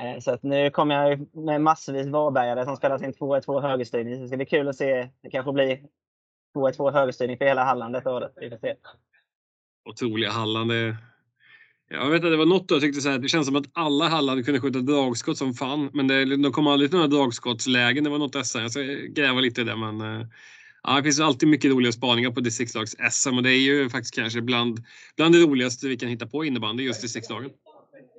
Eh, 0.00 0.18
så 0.18 0.30
att 0.30 0.42
nu 0.42 0.70
kommer 0.70 0.94
jag 0.94 1.34
med 1.34 1.60
massvis 1.60 2.06
Varbergare 2.06 2.64
som 2.64 2.76
spelar 2.76 2.98
sin 2.98 3.12
2-1-2 3.12 3.60
högerstyrning. 3.60 4.14
Så 4.14 4.20
det 4.20 4.28
ska 4.28 4.36
bli 4.36 4.46
kul 4.46 4.68
att 4.68 4.76
se. 4.76 5.08
Det 5.20 5.30
kanske 5.30 5.52
blir 5.52 5.80
2-1-2 6.54 6.92
högerstyrning 6.92 7.38
för 7.38 7.44
hela 7.44 7.64
Halland 7.64 7.94
detta 7.94 8.14
året. 8.14 8.32
Vi 8.36 8.50
får 8.50 8.58
se. 8.58 8.76
Otroliga 9.90 10.30
Halland. 10.30 10.72
Jag 11.92 12.10
vet 12.10 12.24
att 12.24 12.30
det 12.30 12.36
var 12.36 12.46
något 12.46 12.68
då 12.68 12.74
jag 12.74 12.82
tyckte 12.82 13.00
så 13.00 13.10
här, 13.10 13.18
det 13.18 13.28
känns 13.28 13.46
som 13.46 13.56
att 13.56 13.70
alla 13.72 14.08
Halland 14.08 14.44
kunde 14.44 14.60
skjuta 14.60 14.78
dragskott 14.78 15.38
som 15.38 15.54
fan. 15.54 15.90
Men 15.92 16.08
det, 16.08 16.36
de 16.36 16.52
kom 16.52 16.66
aldrig 16.66 16.90
till 16.90 16.98
några 16.98 17.08
dragskottslägen. 17.08 18.04
Det 18.04 18.10
var 18.10 18.18
något 18.18 18.46
SM. 18.46 18.58
Jag 18.58 18.70
ska 18.70 18.80
gräva 19.08 19.40
lite 19.40 19.60
i 19.60 19.64
det. 19.64 19.76
Men, 19.76 20.00
eh, 20.00 20.26
ja, 20.82 20.96
det 20.96 21.02
finns 21.02 21.20
alltid 21.20 21.48
mycket 21.48 21.70
roliga 21.70 21.92
spaningar 21.92 22.30
på 22.30 22.40
distriktslags-SM 22.40 23.36
och 23.36 23.42
det 23.42 23.50
är 23.50 23.60
ju 23.60 23.88
faktiskt 23.88 24.14
kanske 24.14 24.40
bland, 24.40 24.78
bland 25.16 25.34
det 25.34 25.38
roligaste 25.38 25.88
vi 25.88 25.96
kan 25.96 26.08
hitta 26.08 26.26
på 26.26 26.44
innebandy, 26.44 26.84
just 26.84 27.02
distriktslagen. 27.02 27.50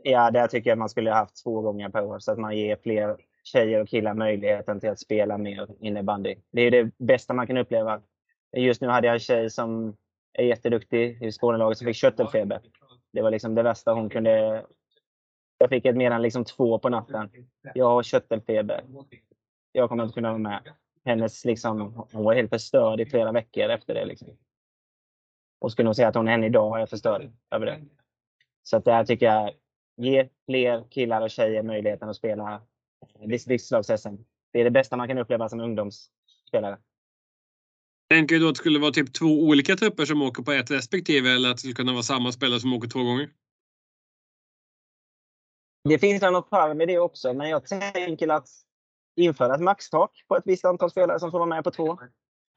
Ja, 0.03 0.31
det 0.31 0.47
tycker 0.47 0.69
jag 0.69 0.77
man 0.77 0.89
skulle 0.89 1.09
ha 1.09 1.17
haft 1.17 1.43
två 1.43 1.61
gånger 1.61 1.89
per 1.89 2.03
år 2.03 2.19
så 2.19 2.31
att 2.31 2.39
man 2.39 2.57
ger 2.57 2.77
fler 2.83 3.15
tjejer 3.43 3.81
och 3.81 3.89
killar 3.89 4.13
möjligheten 4.13 4.79
till 4.79 4.89
att 4.89 4.99
spela 4.99 5.37
mer 5.37 5.67
innebandy. 5.81 6.35
Det 6.51 6.61
är 6.61 6.71
det 6.71 6.91
bästa 6.97 7.33
man 7.33 7.47
kan 7.47 7.57
uppleva. 7.57 8.01
Just 8.57 8.81
nu 8.81 8.87
hade 8.87 9.07
jag 9.07 9.13
en 9.13 9.19
tjej 9.19 9.49
som 9.49 9.95
är 10.33 10.43
jätteduktig 10.43 11.21
i 11.21 11.31
Skånelaget 11.31 11.77
som 11.77 11.87
fick 11.87 11.95
köttelfeber. 11.95 12.59
Det 13.13 13.21
var 13.21 13.31
liksom 13.31 13.55
det 13.55 13.63
värsta 13.63 13.93
hon 13.93 14.09
kunde... 14.09 14.65
Jag 15.57 15.69
fick 15.69 15.85
ett 15.85 15.95
mer 15.95 16.11
än 16.11 16.21
liksom 16.21 16.45
två 16.45 16.79
på 16.79 16.89
natten. 16.89 17.29
Jag 17.73 17.85
har 17.85 18.03
köttelfeber. 18.03 18.83
Jag 19.71 19.89
kommer 19.89 20.03
inte 20.03 20.13
kunna 20.13 20.29
vara 20.29 20.39
med. 20.39 20.73
Hennes 21.05 21.45
liksom, 21.45 22.05
hon 22.11 22.23
var 22.23 22.33
helt 22.33 22.49
förstörd 22.49 22.99
i 22.99 23.05
flera 23.05 23.31
veckor 23.31 23.69
efter 23.69 23.93
det. 23.93 24.05
Liksom. 24.05 24.37
Och 25.59 25.71
skulle 25.71 25.85
nog 25.85 25.95
säga 25.95 26.07
att 26.07 26.15
hon 26.15 26.27
än 26.27 26.43
idag 26.43 26.81
är 26.81 26.85
förstörd 26.85 27.31
över 27.51 27.65
det. 27.65 27.81
Så 28.63 28.77
att 28.77 28.85
det 28.85 28.93
här 28.93 29.05
tycker 29.05 29.25
jag 29.25 29.53
Ge 29.95 30.29
fler 30.45 30.83
killar 30.89 31.21
och 31.21 31.29
tjejer 31.29 31.63
möjligheten 31.63 32.09
att 32.09 32.15
spela 32.15 32.61
eh, 33.19 33.27
distriktslags-SM. 33.27 34.17
Det 34.51 34.59
är 34.59 34.63
det 34.63 34.71
bästa 34.71 34.97
man 34.97 35.07
kan 35.07 35.17
uppleva 35.17 35.49
som 35.49 35.59
ungdomsspelare. 35.59 36.77
Tänker 38.13 38.35
du 38.35 38.41
då 38.41 38.47
att 38.47 38.55
det 38.55 38.59
skulle 38.59 38.79
vara 38.79 38.91
typ 38.91 39.13
två 39.13 39.25
olika 39.25 39.75
trupper 39.75 40.05
som 40.05 40.21
åker 40.21 40.43
på 40.43 40.51
ett 40.51 40.71
respektive 40.71 41.29
eller 41.29 41.49
att 41.49 41.55
det 41.55 41.59
skulle 41.59 41.73
kunna 41.73 41.91
vara 41.91 42.03
samma 42.03 42.31
spelare 42.31 42.59
som 42.59 42.73
åker 42.73 42.87
två 42.87 43.03
gånger? 43.03 43.29
Det 45.89 45.99
finns 45.99 46.21
något 46.21 46.49
fall 46.49 46.77
med 46.77 46.87
det 46.87 46.99
också, 46.99 47.33
men 47.33 47.49
jag 47.49 47.65
tänker 47.65 48.27
att 48.27 48.47
införa 49.15 49.55
ett 49.55 49.61
maxtak 49.61 50.11
på 50.27 50.37
ett 50.37 50.43
visst 50.45 50.65
antal 50.65 50.89
spelare 50.89 51.19
som 51.19 51.31
får 51.31 51.39
vara 51.39 51.49
med 51.49 51.63
på 51.63 51.71
två. 51.71 51.91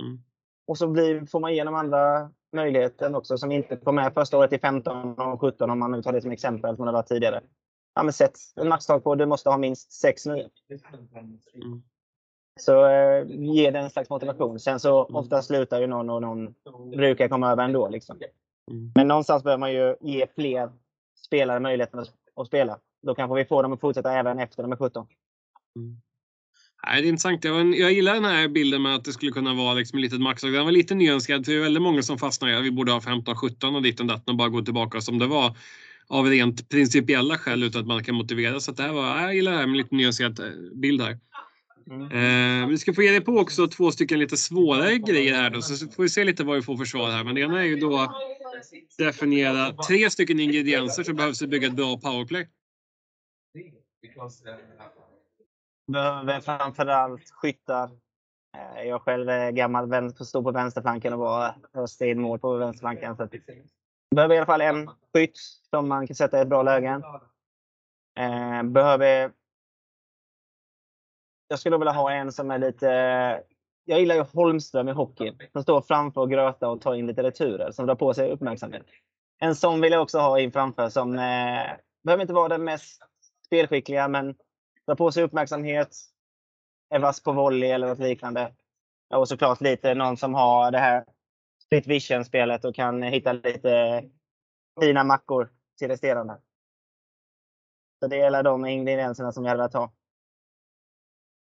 Mm. 0.02 0.18
Och 0.66 0.78
så 0.78 0.88
blir, 0.88 1.26
får 1.26 1.40
man 1.40 1.50
igenom 1.50 1.74
andra 1.74 2.30
möjligheten 2.52 3.14
också 3.14 3.38
som 3.38 3.52
inte 3.52 3.76
kom 3.76 3.94
med 3.94 4.14
första 4.14 4.38
året 4.38 4.52
i 4.52 4.58
15 4.58 5.18
och 5.18 5.40
17 5.40 5.70
om 5.70 5.78
man 5.78 5.90
nu 5.90 6.02
tar 6.02 6.12
det 6.12 6.22
som 6.22 6.30
exempel 6.30 6.76
som 6.76 6.86
det 6.86 6.92
var 6.92 7.02
tidigare. 7.02 7.42
Ja, 7.94 8.02
men 8.02 8.12
sätt 8.12 8.38
en 8.56 8.68
maxtak 8.68 9.04
på 9.04 9.14
du 9.14 9.26
måste 9.26 9.50
ha 9.50 9.58
minst 9.58 9.92
sex 9.92 10.26
nya. 10.26 10.48
Mm. 11.54 11.82
Så 12.60 12.86
eh, 12.86 13.26
ge 13.28 13.70
den 13.70 13.84
en 13.84 13.90
slags 13.90 14.10
motivation. 14.10 14.60
Sen 14.60 14.80
så 14.80 15.04
mm. 15.04 15.16
ofta 15.16 15.42
slutar 15.42 15.80
ju 15.80 15.86
någon 15.86 16.10
och 16.10 16.22
någon 16.22 16.54
brukar 16.90 17.28
komma 17.28 17.52
över 17.52 17.64
ändå. 17.64 17.88
Liksom. 17.88 18.18
Mm. 18.70 18.92
Men 18.94 19.08
någonstans 19.08 19.42
behöver 19.42 19.60
man 19.60 19.72
ju 19.72 19.96
ge 20.00 20.26
fler 20.34 20.70
spelare 21.26 21.60
möjligheten 21.60 22.00
att, 22.00 22.08
att 22.36 22.46
spela. 22.46 22.78
Då 23.02 23.14
kanske 23.14 23.36
vi 23.36 23.44
får 23.44 23.62
dem 23.62 23.72
att 23.72 23.80
fortsätta 23.80 24.12
även 24.12 24.38
efter 24.38 24.62
de 24.62 24.72
är 24.72 24.76
17. 24.76 25.06
Mm. 25.76 25.96
Nej, 26.86 27.02
det 27.02 27.08
är 27.08 27.08
intressant. 27.08 27.44
Jag, 27.44 27.74
jag 27.74 27.92
gillar 27.92 28.14
den 28.14 28.24
här 28.24 28.48
bilden 28.48 28.82
med 28.82 28.94
att 28.94 29.04
det 29.04 29.12
skulle 29.12 29.32
kunna 29.32 29.54
vara 29.54 29.74
liksom 29.74 29.98
litet 29.98 30.20
max. 30.20 30.42
Den 30.42 30.64
var 30.64 30.72
lite 30.72 30.94
nyanserad. 30.94 31.44
För 31.44 31.52
det 31.52 31.58
är 31.58 31.62
väldigt 31.62 31.82
många 31.82 32.02
som 32.02 32.18
fastnar 32.18 32.48
i 32.48 32.56
att 32.56 32.64
vi 32.64 32.70
borde 32.70 32.92
ha 32.92 33.00
15, 33.00 33.36
17 33.36 33.76
och 33.76 33.82
ditt 33.82 34.00
och 34.00 34.06
datten 34.06 34.32
och 34.32 34.36
bara 34.36 34.48
gå 34.48 34.62
tillbaka 34.62 35.00
som 35.00 35.18
det 35.18 35.26
var 35.26 35.56
av 36.08 36.26
rent 36.26 36.68
principiella 36.68 37.38
skäl 37.38 37.62
utan 37.62 37.80
att 37.80 37.86
man 37.86 38.04
kan 38.04 38.14
motivera. 38.14 38.60
Så 38.60 38.72
det 38.72 38.82
här 38.82 38.92
var, 38.92 39.20
jag 39.20 39.34
gillar 39.34 39.52
det 39.52 39.58
här 39.58 39.66
med 39.66 39.76
lite 39.76 39.94
nyanserad 39.94 40.40
eh, 40.40 40.46
bild 40.74 41.02
här. 41.02 41.18
Mm. 41.90 42.62
Eh, 42.62 42.68
vi 42.68 42.78
ska 42.78 42.92
få 42.92 43.02
ge 43.02 43.10
dig 43.10 43.20
på 43.20 43.32
också 43.32 43.68
två 43.68 43.90
stycken 43.90 44.18
lite 44.18 44.36
svårare 44.36 44.98
grejer 44.98 45.34
här 45.34 45.50
då, 45.50 45.62
så 45.62 45.88
får 45.88 46.02
vi 46.02 46.08
se 46.08 46.24
lite 46.24 46.44
vad 46.44 46.56
vi 46.56 46.62
får 46.62 46.76
för 46.76 46.84
svar 46.84 47.10
här. 47.10 47.24
Men 47.24 47.34
det 47.34 47.40
ena 47.40 47.60
är 47.60 47.64
ju 47.64 47.76
då 47.76 48.14
definiera 48.98 49.72
tre 49.72 50.10
stycken 50.10 50.40
ingredienser 50.40 51.02
som 51.02 51.16
behövs 51.16 51.38
för 51.38 51.46
att 51.46 51.50
bygga 51.50 51.68
ett 51.68 51.76
bra 51.76 51.98
powerplay 51.98 52.48
behöver 55.86 56.40
framförallt 56.40 57.30
skyttar. 57.30 57.90
Eh, 58.56 58.82
jag 58.82 59.02
själv 59.02 59.28
är 59.28 59.50
gammal, 59.50 60.14
står 60.14 60.42
på 60.42 60.50
vänsterflanken 60.50 61.12
och 61.12 61.18
var 61.18 61.86
stenmål 61.86 62.38
på 62.38 62.56
vänsterflanken. 62.56 63.16
Så 63.16 63.28
behöver 64.14 64.34
i 64.34 64.38
alla 64.38 64.46
fall 64.46 64.60
en 64.60 64.90
skytt 65.14 65.38
som 65.70 65.88
man 65.88 66.06
kan 66.06 66.16
sätta 66.16 66.38
i 66.38 66.42
ett 66.42 66.48
bra 66.48 66.62
läge. 66.62 67.02
Eh, 68.18 68.62
behöver... 68.62 69.32
Jag 71.48 71.58
skulle 71.58 71.78
vilja 71.78 71.92
ha 71.92 72.12
en 72.12 72.32
som 72.32 72.50
är 72.50 72.58
lite... 72.58 72.86
Jag 73.84 74.00
gillar 74.00 74.14
ju 74.14 74.22
Holmström 74.22 74.88
i 74.88 74.92
hockey. 74.92 75.32
Som 75.52 75.62
står 75.62 75.80
framför 75.80 76.20
och 76.20 76.30
grötar 76.30 76.68
och 76.68 76.80
tar 76.80 76.94
in 76.94 77.06
lite 77.06 77.22
returer. 77.22 77.70
Som 77.70 77.86
drar 77.86 77.94
på 77.94 78.14
sig 78.14 78.30
uppmärksamhet. 78.30 78.86
En 79.38 79.56
sån 79.56 79.80
vill 79.80 79.92
jag 79.92 80.02
också 80.02 80.18
ha 80.18 80.40
in 80.40 80.52
framför 80.52 80.88
som... 80.88 81.14
Eh, 81.18 81.66
behöver 82.04 82.20
inte 82.20 82.34
vara 82.34 82.48
den 82.48 82.64
mest 82.64 83.02
spelskickliga 83.46 84.08
men 84.08 84.34
drar 84.86 84.94
på 84.94 85.12
sig 85.12 85.22
uppmärksamhet, 85.22 85.96
är 86.90 86.98
vass 86.98 87.22
på 87.22 87.32
volley 87.32 87.70
eller 87.70 87.88
något 87.88 87.98
liknande. 87.98 88.52
Och 89.14 89.28
såklart 89.28 89.60
lite 89.60 89.94
någon 89.94 90.16
som 90.16 90.34
har 90.34 90.70
det 90.70 90.78
här 90.78 91.04
split 91.64 91.86
vision-spelet 91.86 92.64
och 92.64 92.74
kan 92.74 93.02
hitta 93.02 93.32
lite 93.32 94.04
fina 94.80 95.04
mackor 95.04 95.50
till 95.78 95.88
resterande. 95.88 96.40
Så 98.00 98.06
det 98.06 98.20
är 98.20 98.42
de 98.42 98.66
ingredienserna 98.66 99.32
som 99.32 99.44
jag 99.44 99.50
hade 99.50 99.58
velat 99.58 99.74
ha. 99.74 99.92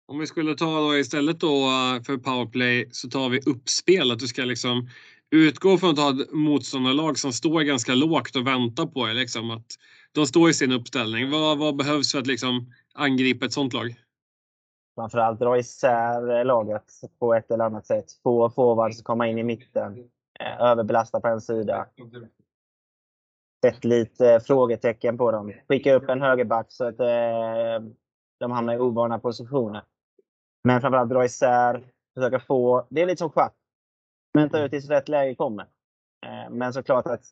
Om 0.06 0.20
vi 0.20 0.28
skulle 0.28 0.56
ta 0.56 0.80
då 0.80 0.98
istället 0.98 1.40
då 1.40 1.56
eh, 1.56 2.04
för 2.04 2.18
powerplay 2.18 2.90
så 2.92 3.10
tar 3.10 3.30
vi 3.30 3.40
uppspel. 3.40 4.12
Att 4.12 4.20
du 4.20 4.28
ska 4.28 4.42
liksom 4.42 4.90
utgå 5.32 5.78
från 5.78 5.90
att 5.90 6.00
ha 6.00 6.10
ett 6.10 6.32
motståndarlag 6.32 7.18
som 7.18 7.34
står 7.34 7.62
ganska 7.62 7.94
lågt 7.94 8.36
och 8.36 8.48
väntar 8.48 8.86
på 8.86 9.10
er. 9.10 9.14
Liksom, 9.14 9.52
att 9.52 9.66
de 10.12 10.26
står 10.26 10.50
i 10.50 10.54
sin 10.54 10.72
uppställning. 10.72 11.32
Vad, 11.32 11.58
vad 11.58 11.76
behövs 11.76 12.12
för 12.12 12.20
att 12.20 12.28
liksom 12.28 12.74
angripa 12.94 13.46
ett 13.46 13.54
sånt 13.54 13.74
lag? 13.74 13.96
Framförallt 14.96 15.40
dra 15.40 15.58
isär 15.58 16.40
eh, 16.40 16.46
laget 16.46 16.92
på 17.20 17.34
ett 17.34 17.52
eller 17.52 17.66
annat 17.66 17.86
sätt. 17.86 18.06
Få 18.24 18.50
forwards 18.50 19.02
komma 19.02 19.28
in 19.28 19.38
i 19.38 19.44
mitten. 19.44 19.98
Eh, 20.40 20.62
överbelasta 20.62 21.20
på 21.22 21.28
en 21.28 21.42
sida. 21.42 21.88
Sätt 23.66 23.86
lite 23.86 24.40
frågetecken 24.46 25.18
på 25.18 25.32
dem. 25.32 25.54
Skicka 25.68 25.94
upp 25.94 26.10
en 26.10 26.22
högerback 26.22 26.66
så 26.70 26.86
att 26.86 26.98
de 28.40 28.52
hamnar 28.52 28.74
i 28.74 28.80
ovana 28.80 29.20
positioner. 29.20 29.82
Men 30.64 30.82
framförallt 30.82 31.10
dra 31.10 31.26
isär. 31.26 31.84
Försöka 32.14 32.40
få... 32.40 32.88
Det 32.90 33.02
är 33.02 33.06
lite 33.06 33.20
som 33.20 33.30
schack. 33.30 33.54
Vänta 34.34 34.64
ut 34.64 34.72
tills 34.72 34.90
rätt 34.90 35.10
läge 35.10 35.36
kommer. 35.36 35.66
Eh, 36.26 36.50
men 36.50 36.74
såklart 36.74 37.08
att 37.08 37.24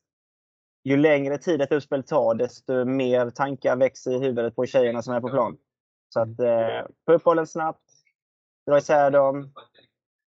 ju 0.83 0.97
längre 0.97 1.37
tid 1.37 1.61
ett 1.61 1.71
utspel 1.71 2.03
tar, 2.03 2.35
desto 2.35 2.85
mer 2.85 3.29
tankar 3.29 3.75
växer 3.75 4.11
i 4.11 4.19
huvudet 4.19 4.55
på 4.55 4.65
tjejerna 4.65 5.01
som 5.01 5.13
är 5.13 5.21
på 5.21 5.29
plan. 5.29 5.57
Så 6.13 6.19
att 6.19 6.39
eh, 6.39 6.87
få 7.05 7.13
upp 7.13 7.23
bollen 7.23 7.47
snabbt, 7.47 7.83
dra 8.67 8.77
isär 8.77 9.11
dem 9.11 9.53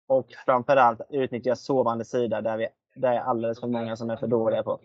och 0.06 0.26
framförallt 0.44 1.00
utnyttja 1.10 1.56
sovande 1.56 2.04
sida 2.04 2.40
där 2.40 2.56
vi 2.56 2.68
det 2.94 3.08
är 3.08 3.20
alldeles 3.20 3.60
för 3.60 3.66
många 3.66 3.96
som 3.96 4.10
är 4.10 4.16
för 4.16 4.26
dåliga 4.26 4.62
på. 4.62 4.80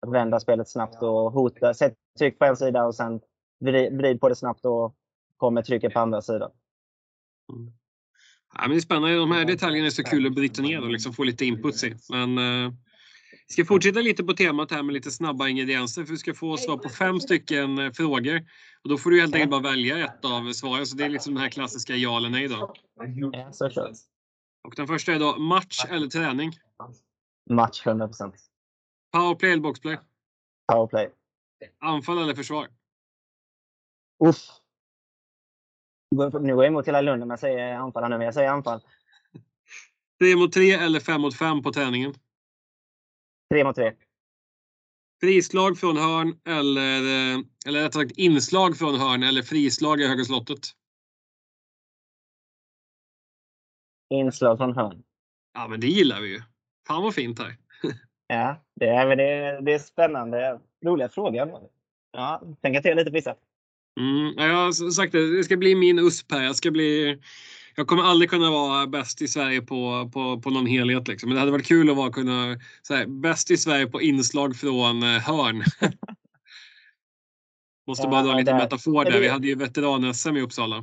Att 0.00 0.12
vända 0.12 0.40
spelet 0.40 0.68
snabbt 0.68 1.02
och 1.02 1.32
hota, 1.32 1.74
sätta 1.74 1.96
tryck 2.18 2.38
på 2.38 2.44
en 2.44 2.56
sida 2.56 2.84
och 2.84 2.94
sen 2.94 3.20
vrid, 3.60 3.96
vrid 3.96 4.20
på 4.20 4.28
det 4.28 4.36
snabbt 4.36 4.64
och 4.64 4.94
kommer 5.36 5.62
trycket 5.62 5.92
på 5.92 6.00
andra 6.00 6.22
sidan. 6.22 6.50
Mm. 7.52 7.72
Ja, 8.54 8.60
men 8.60 8.70
det 8.70 8.76
är 8.76 8.80
spännande. 8.80 9.16
De 9.16 9.30
här 9.30 9.44
detaljerna 9.44 9.86
är 9.86 9.90
så 9.90 10.04
kul 10.04 10.26
att 10.26 10.34
bryta 10.34 10.62
ner 10.62 10.80
och 10.80 10.90
liksom 10.90 11.12
få 11.12 11.24
lite 11.24 11.44
input 11.44 11.84
i. 11.84 11.96
Men 12.10 12.38
eh, 12.38 12.72
vi 13.48 13.52
ska 13.52 13.64
fortsätta 13.64 14.00
lite 14.00 14.24
på 14.24 14.32
temat 14.32 14.70
här 14.70 14.82
med 14.82 14.92
lite 14.92 15.10
snabba 15.10 15.48
ingredienser. 15.48 16.04
För 16.04 16.12
vi 16.12 16.18
ska 16.18 16.34
få 16.34 16.56
svar 16.56 16.76
på 16.76 16.88
fem 16.88 17.20
stycken 17.20 17.78
eh, 17.78 17.92
frågor. 17.92 18.36
Och 18.82 18.88
då 18.88 18.98
får 18.98 19.10
du 19.10 19.20
helt 19.20 19.34
enkelt 19.34 19.50
bara 19.50 19.60
välja 19.60 19.98
ett 20.04 20.24
av 20.24 20.52
svaren. 20.52 20.86
Så 20.86 20.96
det 20.96 21.04
är 21.04 21.08
liksom 21.08 21.34
den 21.34 21.42
här 21.42 21.50
klassiska 21.50 21.96
ja 21.96 22.16
eller 22.16 22.30
nej 22.30 22.48
då. 22.48 22.74
Ja, 23.32 23.52
såklart. 23.52 23.90
Och 24.64 24.74
den 24.76 24.86
första 24.86 25.12
är 25.12 25.18
då 25.18 25.38
match 25.38 25.84
eller 25.88 26.06
träning? 26.06 26.52
Match 27.50 27.86
100%. 27.86 28.32
Powerplay 29.12 29.52
eller 29.52 29.62
boxplay? 29.62 29.98
Powerplay. 30.72 31.10
Anfall 31.80 32.18
eller 32.18 32.34
försvar? 32.34 32.68
Uff. 34.24 34.61
Nu 36.12 36.54
går 36.54 36.64
jag 36.64 36.66
emot 36.66 36.88
hela 36.88 37.00
Lund 37.00 37.20
när 37.20 37.32
jag 37.32 37.40
säger 37.40 37.74
anfall 37.74 38.10
nu, 38.10 38.18
men 38.18 38.24
jag 38.24 38.34
säger 38.34 38.50
anfall. 38.50 38.80
3 40.20 40.36
mot 40.36 40.52
3 40.52 40.72
eller 40.72 41.00
5 41.00 41.20
mot 41.20 41.38
5 41.38 41.62
på 41.62 41.72
träningen? 41.72 42.14
3 43.54 43.64
mot 43.64 43.76
3. 43.76 43.92
Frislag 45.20 45.78
från 45.78 45.96
hörn 45.96 46.40
eller, 46.44 47.00
eh, 47.00 47.40
eller 47.66 47.82
rättare 47.82 48.08
sagt 48.08 48.18
inslag 48.18 48.76
från 48.76 48.94
hörn 48.94 49.22
eller 49.22 49.42
frislag 49.42 50.00
i 50.00 50.08
Höga 50.08 50.24
slottet? 50.24 50.58
Inslag 54.10 54.58
från 54.58 54.76
hörn. 54.76 55.02
Ja, 55.54 55.68
men 55.68 55.80
det 55.80 55.86
gillar 55.86 56.20
vi 56.20 56.28
ju. 56.28 56.42
Fan 56.86 57.02
vad 57.02 57.14
fint 57.14 57.38
här. 57.38 57.56
Ja, 58.26 58.64
det 58.74 58.88
är, 58.88 59.16
det, 59.16 59.60
det 59.60 59.72
är 59.72 59.78
spännande. 59.78 60.60
Roliga 60.84 61.08
frågor. 61.08 61.68
Ja, 62.12 62.42
tänka 62.62 62.82
till 62.82 62.96
lite 62.96 63.10
på 63.10 63.14
vissa. 63.14 63.36
Mm, 64.00 64.34
jag 64.36 64.54
har 64.54 64.90
sagt 64.90 65.12
det, 65.12 65.36
det 65.36 65.44
ska 65.44 65.56
bli 65.56 65.74
min 65.74 65.98
USP 65.98 66.32
här. 66.32 66.42
Jag, 66.42 66.56
ska 66.56 66.70
bli, 66.70 67.18
jag 67.74 67.86
kommer 67.86 68.02
aldrig 68.02 68.30
kunna 68.30 68.50
vara 68.50 68.86
bäst 68.86 69.22
i 69.22 69.28
Sverige 69.28 69.62
på, 69.62 70.10
på, 70.12 70.40
på 70.40 70.50
någon 70.50 70.66
helhet. 70.66 71.08
Liksom. 71.08 71.28
Men 71.28 71.34
det 71.34 71.40
hade 71.40 71.52
varit 71.52 71.66
kul 71.66 71.90
att 71.90 71.96
vara 71.96 72.12
kunna, 72.12 72.58
så 72.82 72.94
här, 72.94 73.06
bäst 73.06 73.50
i 73.50 73.56
Sverige 73.56 73.86
på 73.86 74.02
inslag 74.02 74.56
från 74.56 75.02
eh, 75.02 75.20
hörn. 75.20 75.64
Måste 77.86 78.08
bara 78.08 78.22
dra 78.22 78.38
lite 78.38 78.54
metafor 78.54 79.04
där. 79.04 79.20
Vi 79.20 79.28
hade 79.28 79.46
ju 79.46 79.54
veteran-SM 79.54 80.36
i 80.36 80.40
Uppsala. 80.40 80.76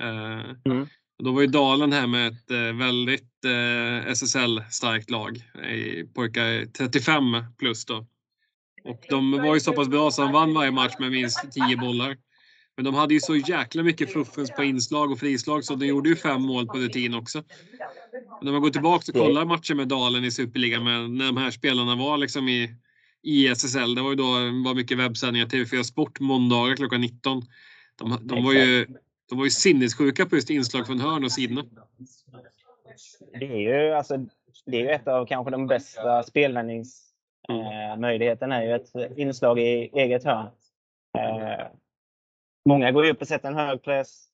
Eh, 0.00 0.50
mm. 0.64 0.86
Då 1.22 1.32
var 1.32 1.40
ju 1.40 1.46
Dalen 1.46 1.92
här 1.92 2.06
med 2.06 2.28
ett 2.28 2.50
eh, 2.50 2.78
väldigt 2.78 3.28
SSL-starkt 4.06 5.10
lag. 5.10 5.36
I 5.72 6.04
pojkar 6.14 6.72
35 6.72 7.24
plus 7.58 7.84
då. 7.84 8.06
Och 8.84 9.04
de 9.08 9.30
var 9.30 9.54
ju 9.54 9.60
så 9.60 9.72
pass 9.72 9.88
bra 9.88 10.10
så 10.10 10.22
de 10.22 10.32
vann 10.32 10.54
varje 10.54 10.70
match 10.70 10.94
med 10.98 11.10
minst 11.10 11.52
10 11.52 11.76
bollar. 11.76 12.16
Men 12.76 12.84
de 12.84 12.94
hade 12.94 13.14
ju 13.14 13.20
så 13.20 13.36
jäkla 13.36 13.82
mycket 13.82 14.12
fuffens 14.12 14.50
på 14.50 14.64
inslag 14.64 15.10
och 15.10 15.18
frislag 15.18 15.64
så 15.64 15.74
de 15.74 15.86
gjorde 15.86 16.08
ju 16.08 16.16
fem 16.16 16.42
mål 16.42 16.66
på 16.66 16.78
rutin 16.78 17.14
också. 17.14 17.42
Men 18.08 18.22
när 18.42 18.52
man 18.52 18.62
går 18.62 18.70
tillbaka 18.70 19.12
och 19.12 19.18
kollar 19.18 19.44
matcher 19.44 19.74
med 19.74 19.88
Dalen 19.88 20.24
i 20.24 20.30
Superligan 20.30 20.84
med, 20.84 21.10
när 21.10 21.26
de 21.26 21.36
här 21.36 21.50
spelarna 21.50 21.96
var 21.96 22.16
liksom 22.16 22.48
i, 22.48 22.74
i 23.22 23.48
SSL. 23.48 23.94
Det 23.94 24.02
var 24.02 24.10
ju 24.10 24.16
då 24.16 24.30
var 24.64 24.74
mycket 24.74 24.98
webbsändningar, 24.98 25.46
TV4 25.46 25.82
Sport 25.82 26.20
måndagar 26.20 26.76
klockan 26.76 27.00
19. 27.00 27.42
De, 27.98 28.18
de, 28.22 28.44
var 28.44 28.52
ju, 28.52 28.86
de 29.28 29.38
var 29.38 29.44
ju 29.44 29.50
sinnessjuka 29.50 30.26
på 30.26 30.36
just 30.36 30.50
inslag 30.50 30.86
från 30.86 31.00
hörn 31.00 31.24
och 31.24 31.32
sidorna. 31.32 31.64
Det 33.32 33.46
är 33.46 33.58
ju 33.58 33.92
alltså, 33.92 34.16
det 34.66 34.76
är 34.76 34.80
ju 34.80 34.88
ett 34.88 35.08
av 35.08 35.26
kanske 35.26 35.50
de 35.50 35.66
bästa 35.66 36.22
spelvändningsmöjligheterna. 36.22 38.56
Eh, 38.56 38.62
är 38.62 38.66
ju 38.66 38.74
ett 38.74 38.92
inslag 39.18 39.58
i 39.58 39.90
eget 39.92 40.24
hörn. 40.24 40.46
Eh, 41.18 41.66
Många 42.68 42.92
går 42.92 43.04
upp 43.04 43.20
och 43.20 43.28
sätter 43.28 43.48
en 43.48 43.56
hög 43.56 43.82
press. 43.82 44.28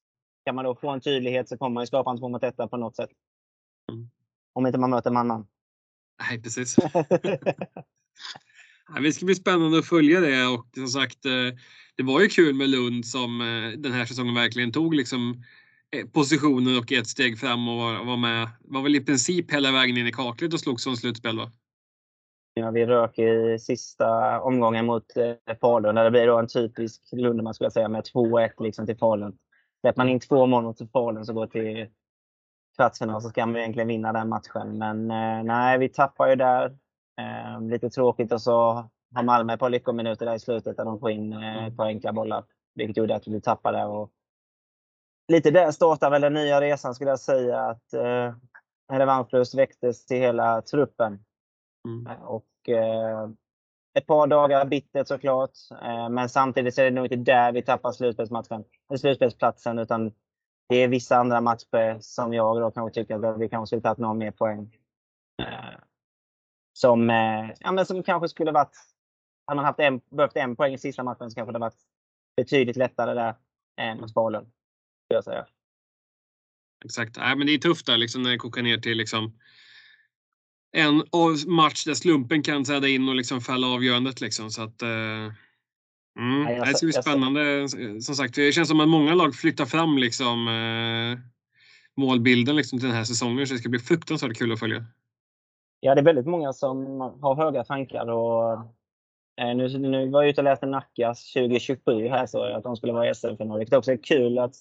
Kan 0.44 0.54
man 0.54 0.64
då 0.64 0.74
få 0.74 0.90
en 0.90 1.00
tydlighet 1.00 1.48
så 1.48 1.58
kommer 1.58 1.74
man 1.74 1.82
ju 1.82 1.86
skapa 1.86 2.10
en 2.10 2.18
två 2.18 2.28
mot 2.28 2.42
etta 2.42 2.68
på 2.68 2.76
något 2.76 2.96
sätt. 2.96 3.10
Mm. 3.92 4.10
Om 4.52 4.66
inte 4.66 4.78
man 4.78 4.90
möter 4.90 5.10
man-man. 5.10 5.46
Nej, 6.30 6.42
precis. 6.42 6.76
det 9.02 9.12
ska 9.12 9.26
bli 9.26 9.34
spännande 9.34 9.78
att 9.78 9.86
följa 9.86 10.20
det 10.20 10.46
och 10.46 10.66
som 10.74 10.88
sagt, 10.88 11.24
eh, 11.24 11.58
det 11.96 12.02
var 12.02 12.20
ju 12.20 12.28
kul 12.28 12.54
med 12.54 12.70
Lund 12.70 13.06
som 13.06 13.40
eh, 13.40 13.78
den 13.78 13.92
här 13.92 14.04
säsongen 14.04 14.34
verkligen 14.34 14.72
tog 14.72 14.94
liksom 14.94 15.44
eh, 15.96 16.06
positionen 16.06 16.78
och 16.78 16.92
ett 16.92 17.06
steg 17.06 17.38
fram 17.38 17.68
och 17.68 18.06
var, 18.06 18.16
med. 18.16 18.48
Var 18.60 18.82
väl 18.82 18.96
i 18.96 19.00
princip 19.00 19.52
hela 19.52 19.72
vägen 19.72 19.96
in 19.96 20.06
i 20.06 20.12
kaklet 20.12 20.54
och 20.54 20.60
slogs 20.60 20.82
som 20.82 20.96
slutspel 20.96 21.38
va? 21.38 21.52
Ja, 22.54 22.70
vi 22.70 22.86
rök 22.86 23.18
i 23.18 23.58
sista 23.58 24.40
omgången 24.40 24.86
mot 24.86 25.16
eh, 25.16 25.56
Falun 25.60 25.94
där 25.94 26.04
det 26.04 26.10
blir 26.10 26.26
då 26.26 26.38
en 26.38 26.48
typisk 26.48 27.02
Lundeman 27.12 27.54
skulle 27.54 27.66
jag 27.66 27.72
säga 27.72 27.88
med 27.88 28.04
2-1 28.14 28.50
liksom 28.62 28.86
till 28.86 28.98
Falun. 28.98 29.38
Släpper 29.80 30.00
man 30.00 30.08
in 30.08 30.20
två 30.20 30.46
mål 30.46 30.64
mot 30.64 30.92
Falun 30.92 31.26
så 31.26 31.32
går 31.32 31.46
till 31.46 31.88
kvartsfinal 32.76 33.22
så 33.22 33.28
ska 33.28 33.46
man 33.46 33.56
egentligen 33.56 33.88
vinna 33.88 34.12
den 34.12 34.28
matchen. 34.28 34.78
Men 34.78 35.10
eh, 35.10 35.44
nej, 35.44 35.78
vi 35.78 35.88
tappar 35.88 36.28
ju 36.28 36.36
där. 36.36 36.78
Eh, 37.20 37.60
lite 37.60 37.90
tråkigt 37.90 38.32
och 38.32 38.42
så 38.42 38.88
har 39.14 39.22
Malmö 39.22 39.54
ett 39.54 39.60
par 39.60 39.70
lyckominuter 39.70 40.26
där 40.26 40.34
i 40.34 40.40
slutet 40.40 40.76
där 40.76 40.84
de 40.84 41.00
får 41.00 41.10
in 41.10 41.32
eh, 41.32 41.66
ett 41.66 41.76
par 41.76 41.86
enkla 41.86 42.12
bollar. 42.12 42.44
Vilket 42.74 42.96
gjorde 42.96 43.14
att 43.14 43.28
vi 43.28 43.40
tappade. 43.40 43.84
Och 43.84 44.10
lite 45.28 45.50
där 45.50 45.70
startar 45.70 46.10
väl 46.10 46.20
den 46.20 46.34
nya 46.34 46.60
resan 46.60 46.94
skulle 46.94 47.10
jag 47.10 47.20
säga. 47.20 47.60
Att 47.60 47.92
eh, 47.92 48.34
revanschlust 48.92 49.54
väcktes 49.54 50.06
till 50.06 50.16
hela 50.16 50.62
truppen. 50.62 51.24
Mm. 51.88 52.06
Eh, 52.06 52.22
och 52.22 52.68
eh, 52.68 53.30
ett 53.94 54.06
par 54.06 54.26
dagar 54.26 54.66
bittert 54.66 55.06
såklart. 55.06 55.50
Eh, 55.82 56.08
men 56.08 56.28
samtidigt 56.28 56.74
så 56.74 56.80
är 56.80 56.84
det 56.84 56.90
nog 56.90 57.04
inte 57.04 57.16
där 57.16 57.52
vi 57.52 57.62
tappar 57.62 57.92
slutspelsmatchen, 57.92 58.64
slutspelsplatsen. 58.98 59.78
Utan 59.78 60.12
det 60.68 60.76
är 60.76 60.88
vissa 60.88 61.16
andra 61.16 61.40
matcher 61.40 61.98
som 62.00 62.34
jag 62.34 62.60
då 62.60 62.70
kanske 62.70 63.00
tycker 63.00 63.24
att 63.24 63.40
vi 63.40 63.48
kanske 63.48 63.66
skulle 63.66 63.82
tagit 63.82 63.98
någon 63.98 64.18
mer 64.18 64.30
poäng. 64.30 64.76
Eh, 65.42 65.78
som, 66.72 67.10
eh, 67.10 67.50
ja, 67.60 67.72
men 67.72 67.86
som 67.86 68.02
kanske 68.02 68.28
skulle 68.28 68.52
varit... 68.52 68.76
Hade 69.46 69.56
man 69.56 69.64
haft 69.64 69.80
en, 69.80 70.00
behövt 70.10 70.36
en 70.36 70.56
poäng 70.56 70.74
i 70.74 70.78
sista 70.78 71.02
matchen 71.02 71.30
så 71.30 71.34
kanske 71.34 71.52
det 71.52 71.58
varit 71.58 71.78
betydligt 72.36 72.76
lättare 72.76 73.14
där 73.14 73.34
än 73.80 74.00
mot 74.00 74.14
Falun. 74.14 74.52
Jag 75.08 75.24
säga. 75.24 75.46
Exakt. 76.84 77.16
Nej, 77.16 77.36
men 77.36 77.46
det 77.46 77.54
är 77.54 77.58
tufft 77.58 77.86
där 77.86 77.96
liksom, 77.96 78.22
när 78.22 78.30
det 78.30 78.36
kokar 78.36 78.62
ner 78.62 78.78
till 78.78 78.98
liksom, 78.98 79.38
en 80.72 81.04
match 81.46 81.84
där 81.84 81.94
slumpen 81.94 82.42
kan 82.42 82.64
träda 82.64 82.88
in 82.88 83.08
och 83.08 83.14
liksom 83.14 83.40
fälla 83.40 83.66
avgörandet. 83.66 84.20
Liksom, 84.20 84.50
så 84.50 84.62
att, 84.62 84.82
eh, 84.82 84.88
mm, 86.18 86.42
Nej, 86.44 86.60
det 86.60 86.74
ska 86.76 86.86
bli 86.86 86.92
spännande. 86.92 87.68
Som 88.00 88.14
sagt, 88.14 88.34
det 88.34 88.52
känns 88.52 88.68
som 88.68 88.80
att 88.80 88.88
många 88.88 89.14
lag 89.14 89.34
flyttar 89.34 89.66
fram 89.66 89.98
liksom, 89.98 90.48
eh, 90.48 91.18
målbilden 91.96 92.56
liksom, 92.56 92.78
till 92.78 92.88
den 92.88 92.96
här 92.96 93.04
säsongen. 93.04 93.46
Så 93.46 93.54
det 93.54 93.58
ska 93.58 93.68
bli 93.68 93.78
fruktansvärt 93.78 94.38
kul 94.38 94.52
att 94.52 94.60
följa. 94.60 94.84
Ja, 95.80 95.94
det 95.94 96.00
är 96.00 96.04
väldigt 96.04 96.26
många 96.26 96.52
som 96.52 97.00
har 97.00 97.36
höga 97.36 97.64
tankar. 97.64 98.06
Och, 98.06 98.52
eh, 99.40 99.56
nu, 99.56 99.78
nu 99.78 100.10
var 100.10 100.22
jag 100.22 100.30
ute 100.30 100.40
och 100.40 100.44
läste 100.44 100.66
Nackas 100.66 101.32
2027 101.32 102.08
här 102.08 102.26
så 102.26 102.42
att 102.42 102.62
de 102.62 102.76
skulle 102.76 102.92
vara 102.92 103.10
i 103.10 103.14
SM-final. 103.14 103.58
Vilket 103.58 103.78
också 103.78 103.92
är 103.92 104.02
kul 104.02 104.38
att 104.38 104.54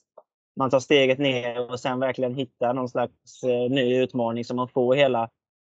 man 0.55 0.69
tar 0.69 0.79
steget 0.79 1.19
ner 1.19 1.71
och 1.71 1.79
sen 1.79 1.99
verkligen 1.99 2.35
hittar 2.35 2.73
någon 2.73 2.89
slags 2.89 3.43
eh, 3.43 3.69
ny 3.69 3.95
utmaning 3.95 4.45
som 4.45 4.55
man 4.55 4.67
får 4.67 4.95
hela 4.95 5.29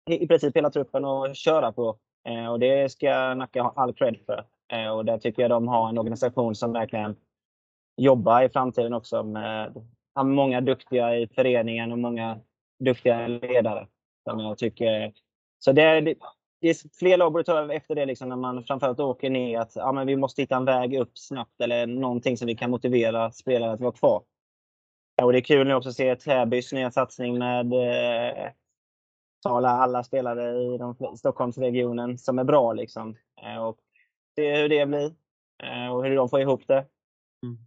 i 0.10 0.28
princip 0.28 0.58
hela 0.58 0.70
truppen 0.70 1.06
att 1.06 1.36
köra 1.36 1.72
på. 1.72 1.98
Eh, 2.28 2.48
och 2.48 2.60
det 2.60 2.92
ska 2.92 3.34
Nacka 3.34 3.62
ha 3.62 3.74
all 3.76 3.94
cred 3.94 4.18
för. 4.26 4.46
Eh, 4.74 4.90
och 4.90 5.06
där 5.06 5.18
tycker 5.18 5.42
jag 5.42 5.52
de 5.52 5.68
har 5.68 5.90
en 5.90 5.98
organisation 5.98 6.56
som 6.56 6.74
verkligen 6.74 7.16
jobbar 7.98 8.44
i 8.44 8.50
framtiden 8.50 8.94
också 8.94 9.24
med 9.24 9.74
många 10.24 10.62
duktiga 10.62 11.18
i 11.18 11.28
föreningen 11.28 11.92
och 11.92 12.00
många 12.00 12.40
duktiga 12.80 13.28
ledare. 13.28 13.88
Som 14.30 14.40
jag 14.40 14.58
tycker. 14.58 15.14
Så 15.60 15.72
det 15.72 15.82
är, 15.82 16.02
det 16.62 16.70
är 16.70 16.98
fler 17.00 17.18
lag 17.18 17.32
borde 17.32 17.44
ta 17.44 17.74
efter 17.74 17.96
det 17.96 18.06
liksom, 18.06 18.30
när 18.30 18.36
man 18.36 18.64
framförallt 18.64 19.00
åker 19.00 19.30
ner. 19.30 19.60
Att 19.60 19.76
ja, 19.76 19.92
men 19.92 20.08
vi 20.08 20.16
måste 20.16 20.42
hitta 20.42 20.56
en 20.56 20.66
väg 20.66 21.00
upp 21.00 21.18
snabbt 21.18 21.62
eller 21.62 21.88
någonting 21.88 22.38
som 22.38 22.48
vi 22.48 22.56
kan 22.56 22.72
motivera 22.72 23.32
spelare 23.32 23.72
att 23.72 23.80
vara 23.80 23.92
kvar. 23.92 24.24
Och 25.22 25.32
det 25.32 25.40
är 25.40 25.42
kul 25.42 25.68
nu 25.68 25.74
också 25.74 25.90
att 25.90 25.96
se 25.96 26.16
Täbys 26.16 26.74
nya 26.74 26.92
satsning 26.92 27.38
med 27.38 27.74
eh, 27.74 28.52
tala 29.42 29.70
alla 29.70 30.04
spelare 30.04 30.62
i 30.62 30.78
de, 30.78 31.18
Stockholmsregionen 31.18 32.18
som 32.18 32.40
är 32.40 32.44
bra. 32.44 32.74
Liksom. 32.74 33.16
Eh, 33.42 33.64
och 33.64 33.78
se 34.36 34.62
hur 34.62 34.70
det 34.70 34.86
blir 34.86 35.16
eh, 35.64 35.94
och 35.94 36.06
hur 36.06 36.16
de 36.16 36.30
får 36.30 36.42
ihop 36.42 36.68
det. 36.68 36.86
Mm. 37.46 37.58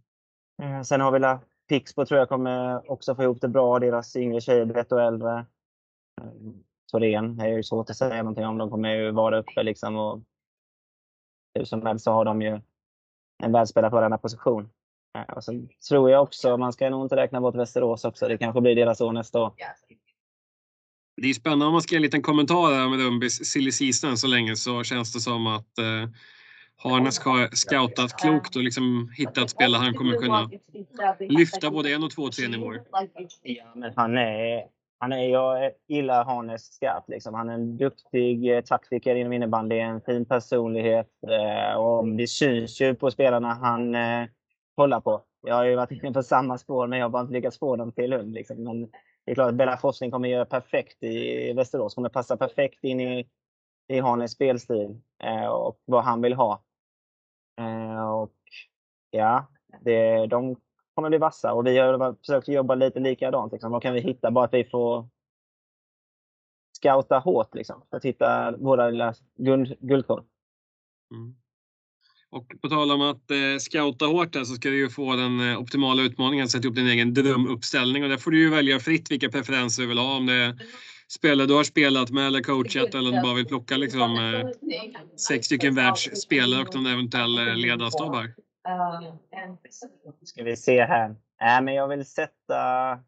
Eh, 0.63 0.81
sen 0.81 1.01
har 1.01 1.11
vi 1.11 1.45
Pixbo 1.67 2.05
tror 2.05 2.19
jag 2.19 2.29
kommer 2.29 2.91
också 2.91 3.15
få 3.15 3.23
ihop 3.23 3.41
det 3.41 3.47
bra. 3.47 3.79
Deras 3.79 4.15
yngre 4.15 4.41
tjejer 4.41 4.65
blir 4.65 4.77
ett 4.77 4.91
år 4.91 5.01
äldre. 5.01 5.45
Thorén 6.91 7.39
är 7.39 7.47
ju 7.47 7.63
svårt 7.63 7.89
att 7.89 7.97
säga 7.97 8.23
någonting 8.23 8.45
om. 8.45 8.57
De 8.57 8.69
kommer 8.69 8.95
ju 8.95 9.11
vara 9.11 9.37
uppe 9.37 9.63
liksom. 9.63 9.95
Och 9.95 10.21
hur 11.55 11.65
som 11.65 11.85
helst 11.85 12.05
så 12.05 12.11
har 12.11 12.25
de 12.25 12.41
ju 12.41 12.61
en 13.43 13.51
världsspelare 13.51 13.91
på 13.91 14.01
denna 14.01 14.17
position. 14.17 14.69
Och 15.35 15.43
sen 15.43 15.69
tror 15.89 16.11
jag 16.11 16.23
också, 16.23 16.57
man 16.57 16.73
ska 16.73 16.89
nog 16.89 17.05
inte 17.05 17.15
räkna 17.15 17.41
bort 17.41 17.55
Västerås 17.55 18.05
också. 18.05 18.27
Det 18.27 18.37
kanske 18.37 18.61
blir 18.61 18.75
deras 18.75 19.01
år 19.01 19.11
nästa 19.11 19.41
år. 19.41 19.53
Det 21.21 21.29
är 21.29 21.33
spännande 21.33 21.65
om 21.65 21.71
man 21.71 21.81
ska 21.81 21.95
ge 21.95 21.97
en 21.97 22.01
liten 22.01 22.21
kommentar 22.21 22.71
där 22.71 22.89
med 22.89 22.99
Umbis 22.99 23.45
silly 23.45 23.71
season 23.71 24.17
så 24.17 24.27
länge 24.27 24.55
så 24.55 24.83
känns 24.83 25.13
det 25.13 25.19
som 25.19 25.47
att 25.47 25.77
eh, 25.77 26.09
Harnes 26.77 27.19
har 27.19 27.55
scoutat 27.55 28.19
klokt 28.21 28.55
och 28.55 28.63
liksom 28.63 29.11
hittat 29.17 29.49
spelare 29.49 29.81
han 29.81 29.93
kommer 29.93 30.17
kunna 30.17 30.49
lyfta 31.19 31.71
både 31.71 31.93
en 31.93 32.03
och 32.03 32.11
två, 32.11 32.29
tre 32.29 32.47
nivåer. 32.47 32.81
Ja, 33.41 33.65
men 33.75 33.93
han 33.95 34.17
är, 34.17 34.63
han 34.99 35.11
är, 35.11 35.29
jag 35.29 35.71
gillar 35.87 36.25
Harnes 36.25 36.73
skarpt. 36.73 37.09
Liksom. 37.09 37.33
Han 37.33 37.49
är 37.49 37.53
en 37.53 37.77
duktig 37.77 38.55
eh, 38.55 38.61
taktiker 38.61 39.15
inom 39.15 39.33
innebandy, 39.33 39.79
en 39.79 40.01
fin 40.01 40.25
personlighet. 40.25 41.09
Eh, 41.27 41.77
och 41.77 42.07
det 42.07 42.27
syns 42.27 42.81
ju 42.81 42.95
på 42.95 43.11
spelarna 43.11 43.53
han 43.53 43.95
eh, 43.95 44.27
kollar 44.75 45.01
på. 45.01 45.21
Jag 45.47 45.55
har 45.55 45.65
ju 45.65 45.75
varit 45.75 45.91
inne 45.91 46.13
på 46.13 46.23
samma 46.23 46.57
spår, 46.57 46.87
men 46.87 46.99
jag 46.99 47.05
har 47.05 47.09
bara 47.11 47.21
inte 47.21 47.33
lyckats 47.33 47.59
få 47.59 47.75
dem 47.75 47.91
till 47.91 48.09
Lund. 48.09 48.33
Liksom. 48.33 48.63
Men 48.63 48.87
det 49.25 49.31
är 49.31 49.35
klart 49.35 49.49
att 49.49 49.55
Bella 49.55 49.77
Forsling 49.77 50.11
kommer 50.11 50.29
göra 50.29 50.45
perfekt 50.45 51.03
i 51.03 51.53
Västerås. 51.53 51.95
Kommer 51.95 52.09
passa 52.09 52.37
perfekt 52.37 52.83
in 52.83 52.99
i, 52.99 53.29
i 53.87 53.99
Hanes 53.99 54.31
spelstil 54.31 55.01
eh, 55.23 55.45
och 55.45 55.81
vad 55.85 56.03
han 56.03 56.21
vill 56.21 56.33
ha. 56.33 56.63
Eh, 57.59 58.11
och 58.11 58.35
ja, 59.11 59.47
det, 59.81 60.27
de 60.27 60.55
kommer 60.95 61.09
bli 61.09 61.17
vassa 61.17 61.53
och 61.53 61.67
vi 61.67 61.77
har 61.77 62.15
försökt 62.15 62.47
jobba 62.47 62.75
lite 62.75 62.99
likadant. 62.99 63.51
Liksom. 63.51 63.71
Vad 63.71 63.81
kan 63.81 63.93
vi 63.93 63.99
hitta? 63.99 64.31
Bara 64.31 64.45
att 64.45 64.53
vi 64.53 64.63
får 64.63 65.07
scouta 66.77 67.19
hårt 67.19 67.55
liksom, 67.55 67.81
för 67.89 67.97
att 67.97 68.05
hitta 68.05 68.57
våra 68.57 68.89
lilla 68.89 69.13
guld, 69.35 69.75
guldkorn. 69.79 70.25
Mm. 71.11 71.35
Och 72.35 72.61
på 72.61 72.69
tal 72.69 72.91
om 72.91 73.01
att 73.01 73.31
eh, 73.31 73.57
scouta 73.59 74.05
hårt 74.05 74.35
här 74.35 74.43
så 74.43 74.55
ska 74.55 74.69
du 74.69 74.77
ju 74.77 74.89
få 74.89 75.15
den 75.15 75.51
eh, 75.51 75.59
optimala 75.59 76.01
utmaningen 76.01 76.43
att 76.43 76.51
sätta 76.51 76.67
upp 76.67 76.75
din 76.75 76.87
egen 76.87 77.13
drömuppställning 77.13 78.03
och 78.03 78.09
där 78.09 78.17
får 78.17 78.31
du 78.31 78.39
ju 78.39 78.49
välja 78.49 78.79
fritt 78.79 79.11
vilka 79.11 79.29
preferenser 79.29 79.81
du 79.83 79.87
vill 79.89 79.97
ha. 79.97 80.17
Om 80.17 80.25
det 80.25 80.33
är 80.33 80.53
spelare 81.07 81.47
du 81.47 81.53
har 81.53 81.63
spelat 81.63 82.11
med 82.11 82.27
eller 82.27 82.41
coachat 82.41 82.95
eller 82.95 83.09
om 83.09 83.15
du 83.15 83.21
bara 83.21 83.33
vill 83.33 83.45
plocka 83.45 83.77
liksom, 83.77 84.17
eh, 84.17 84.49
sex 85.17 85.45
stycken 85.45 85.75
världsspelare 85.75 86.61
och 86.61 86.75
någon 86.75 86.85
eventuell 86.85 87.37
eh, 87.37 87.55
ledarstab 87.55 88.15
här. 88.15 88.33
Ska 90.23 90.43
vi 90.43 90.55
se 90.55 90.83
här. 90.83 91.09
Äh, 91.41 91.61
men 91.61 91.73
jag 91.73 91.87
vill 91.87 92.05
sätta... 92.05 92.99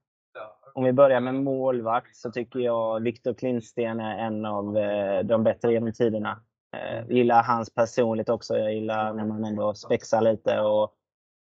Om 0.73 0.83
vi 0.83 0.93
börjar 0.93 1.19
med 1.19 1.35
målvakt 1.35 2.15
så 2.15 2.31
tycker 2.31 2.59
jag 2.59 2.99
Viktor 3.03 3.33
Klintsten 3.33 3.99
är 3.99 4.17
en 4.17 4.45
av 4.45 4.77
eh, 4.77 5.23
de 5.23 5.43
bättre 5.43 5.73
genom 5.73 5.93
tiderna. 5.93 6.41
Jag 6.77 6.97
eh, 6.97 7.05
gillar 7.09 7.43
hans 7.43 7.69
personlighet 7.69 8.29
också. 8.29 8.57
Jag 8.57 8.73
gillar 8.73 9.13
när 9.13 9.25
man 9.25 9.45
ändå 9.45 9.73
spexar 9.73 10.21
lite 10.21 10.59
och 10.59 10.93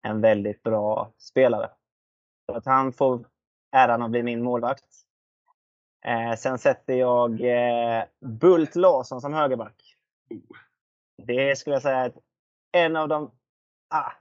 en 0.03 0.21
väldigt 0.21 0.63
bra 0.63 1.13
spelare. 1.19 1.71
Så 2.47 2.57
att 2.57 2.67
han 2.67 2.93
får 2.93 3.25
äran 3.77 4.03
att 4.03 4.11
bli 4.11 4.23
min 4.23 4.43
målvakt. 4.43 4.85
Eh, 6.05 6.37
sen 6.37 6.59
sätter 6.59 6.95
jag 6.95 7.41
eh, 7.41 8.05
Bult 8.21 8.77
Larsson 8.77 9.21
som 9.21 9.35
högerback. 9.35 9.97
Det 11.23 11.59
skulle 11.59 11.77
jag 11.77 11.83
säga 11.83 12.05
är 12.05 12.13
en 12.73 12.97
av 12.97 13.09
de... 13.09 13.31
Ah, 13.95 14.13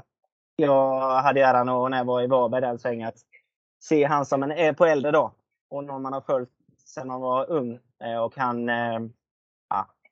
jag 0.56 1.22
hade 1.22 1.42
äran 1.42 1.70
att, 1.70 1.92
när 1.92 1.98
jag 1.98 2.06
var 2.06 2.22
i 2.22 2.28
Varberg 2.28 2.62
den 2.62 2.80
svängen, 2.80 3.08
att 3.08 3.20
se 3.80 4.04
han 4.04 4.26
som 4.26 4.44
en 4.44 4.52
eh, 4.52 4.74
på 4.74 4.86
äldre 4.86 5.12
dag. 5.12 5.32
Och 5.70 5.84
någon 5.84 6.02
man 6.02 6.14
har 6.14 6.22
följt 6.22 6.50
sedan 6.78 7.08
man 7.08 7.22
var 7.22 7.50
ung. 7.50 7.80
Eh, 8.00 8.18
och 8.18 8.38
han, 8.38 8.70
eh, 8.70 9.00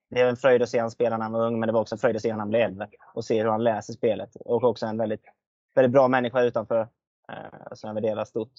det 0.10 0.22
är 0.22 0.30
en 0.30 0.38
fröjd 0.38 0.62
att 0.62 0.70
se 0.70 0.78
honom 0.78 0.92
spela 0.92 1.18
när 1.18 1.24
han 1.24 1.32
var 1.32 1.48
ung, 1.48 1.60
men 1.60 1.68
det 1.68 1.74
var 1.74 1.82
också 1.82 1.96
en 1.96 2.00
fröjd 2.00 2.16
att 2.16 2.22
se 2.22 2.32
honom 2.32 2.38
när 2.38 2.60
han 2.60 2.70
blev 2.70 2.84
äldre. 2.84 2.98
Och 3.14 3.26
se 3.26 3.42
hur 3.42 3.50
han 3.50 3.64
läser 3.64 3.94
spelet. 3.94 4.36
Och 4.36 4.64
också 4.64 4.86
en 4.86 4.98
väldigt, 4.98 5.24
väldigt 5.76 5.92
bra 5.92 6.08
människa 6.08 6.42
utanför, 6.42 6.88
eh, 7.30 7.74
som 7.74 7.88
jag 7.88 7.94
värderar 7.94 8.26
stort. 8.26 8.54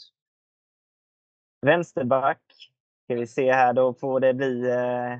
Vänsterback. 1.60 2.42
Ska 3.04 3.14
vi 3.14 3.26
se 3.26 3.52
här, 3.52 3.72
då 3.72 3.94
får 3.94 4.20
det 4.20 4.34
bli 4.34 4.70
eh, 4.70 5.18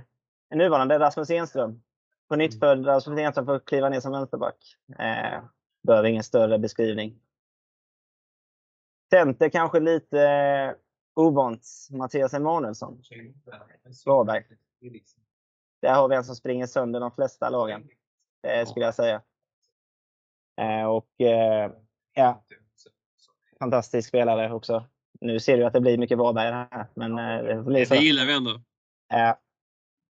nuvarande 0.57 0.99
Rasmus 0.99 1.31
Enström. 1.31 1.83
På 2.29 2.37
nytt 2.37 2.59
för 2.59 2.77
Rasmus 2.77 3.19
Enström 3.19 3.47
får 3.47 3.59
kliva 3.59 3.88
ner 3.88 4.01
som 4.01 4.12
vänsterback. 4.12 4.77
Eh, 4.99 5.43
behöver 5.83 6.09
ingen 6.09 6.25
större 6.25 6.59
beskrivning. 6.59 7.21
Center 9.11 9.49
kanske 9.49 9.81
lite 9.81 10.23
eh, 10.23 10.75
ovant. 11.14 11.66
Mattias 11.90 12.35
Emanuelsson. 12.35 13.03
Svaberg. 13.93 14.45
Där 15.83 15.95
har 15.95 16.09
vi 16.09 16.16
en 16.16 16.25
som 16.25 16.37
springer 16.37 16.66
sönder 16.66 17.01
de 17.01 17.12
flesta 17.12 17.51
lagen, 17.51 17.88
eh, 18.47 18.66
skulle 18.66 18.85
jag 18.85 18.95
säga. 18.95 19.23
Eh, 20.61 20.85
och 20.85 21.21
eh, 21.21 21.73
ja, 22.14 22.45
fantastisk 23.59 24.09
spelare 24.09 24.53
också. 24.53 24.85
Nu 25.21 25.40
ser 25.40 25.57
du 25.57 25.64
att 25.64 25.73
det 25.73 25.81
blir 25.81 25.99
mycket 25.99 26.19
Varberg 26.19 26.53
här. 26.53 26.87
Men, 26.95 27.19
eh, 27.19 27.45
det, 27.45 27.62
blir 27.62 27.85
så. 27.85 27.95
det 27.95 28.01
gillar 28.01 28.27
vi 28.27 28.33
ändå. 28.33 28.61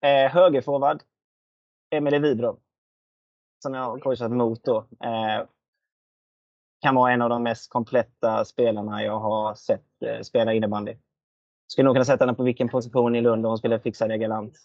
Eh, 0.03 0.31
högerforward, 0.31 1.03
Emelie 1.91 2.19
Wibrov. 2.19 2.59
Som 3.63 3.73
jag 3.73 3.81
har 3.81 3.99
coachat 3.99 4.31
mot 4.31 4.63
då. 4.63 4.77
Eh, 5.03 5.45
kan 6.81 6.95
vara 6.95 7.11
en 7.11 7.21
av 7.21 7.29
de 7.29 7.43
mest 7.43 7.69
kompletta 7.69 8.45
spelarna 8.45 9.03
jag 9.03 9.19
har 9.19 9.55
sett 9.55 10.03
eh, 10.05 10.21
spela 10.21 10.53
innebandy. 10.53 10.95
Skulle 11.67 11.85
nog 11.85 11.95
kunna 11.95 12.05
sätta 12.05 12.25
henne 12.25 12.35
på 12.35 12.43
vilken 12.43 12.69
position 12.69 13.15
i 13.15 13.21
Lund 13.21 13.45
och 13.45 13.49
hon 13.49 13.57
skulle 13.57 13.79
fixa 13.79 14.07
det 14.07 14.17
galant. 14.17 14.57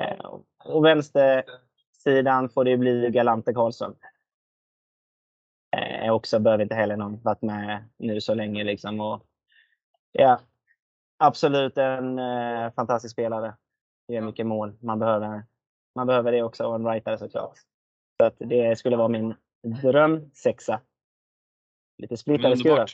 Eh, 0.00 0.40
och 0.64 0.84
vänstersidan 0.84 2.48
får 2.54 2.64
det 2.64 2.76
bli 2.76 3.10
Galante 3.10 3.52
Karlsson. 3.52 3.96
Eh, 5.76 6.12
också 6.12 6.38
behöver 6.38 6.62
inte 6.62 6.74
heller 6.74 6.96
någon 6.96 7.22
varit 7.22 7.42
med 7.42 7.84
nu 7.96 8.20
så 8.20 8.34
länge. 8.34 8.64
Liksom. 8.64 9.00
Och, 9.00 9.22
ja, 10.12 10.40
absolut 11.18 11.78
en 11.78 12.18
eh, 12.18 12.72
fantastisk 12.72 13.12
spelare. 13.12 13.56
Gör 14.08 14.20
mycket 14.20 14.46
mål. 14.46 14.76
Man 14.80 14.98
behöver, 14.98 15.44
man 15.94 16.06
behöver 16.06 16.32
det 16.32 16.42
också 16.42 16.64
och 16.64 16.74
en 16.74 16.86
rightare 16.86 17.18
såklart. 17.18 17.58
Så 18.20 18.26
att 18.26 18.36
det 18.38 18.78
skulle 18.78 18.96
vara 18.96 19.08
min 19.08 19.34
drömsexa. 19.82 20.80
Lite 21.98 22.16
splittrade 22.16 22.56
skurar. 22.56 22.90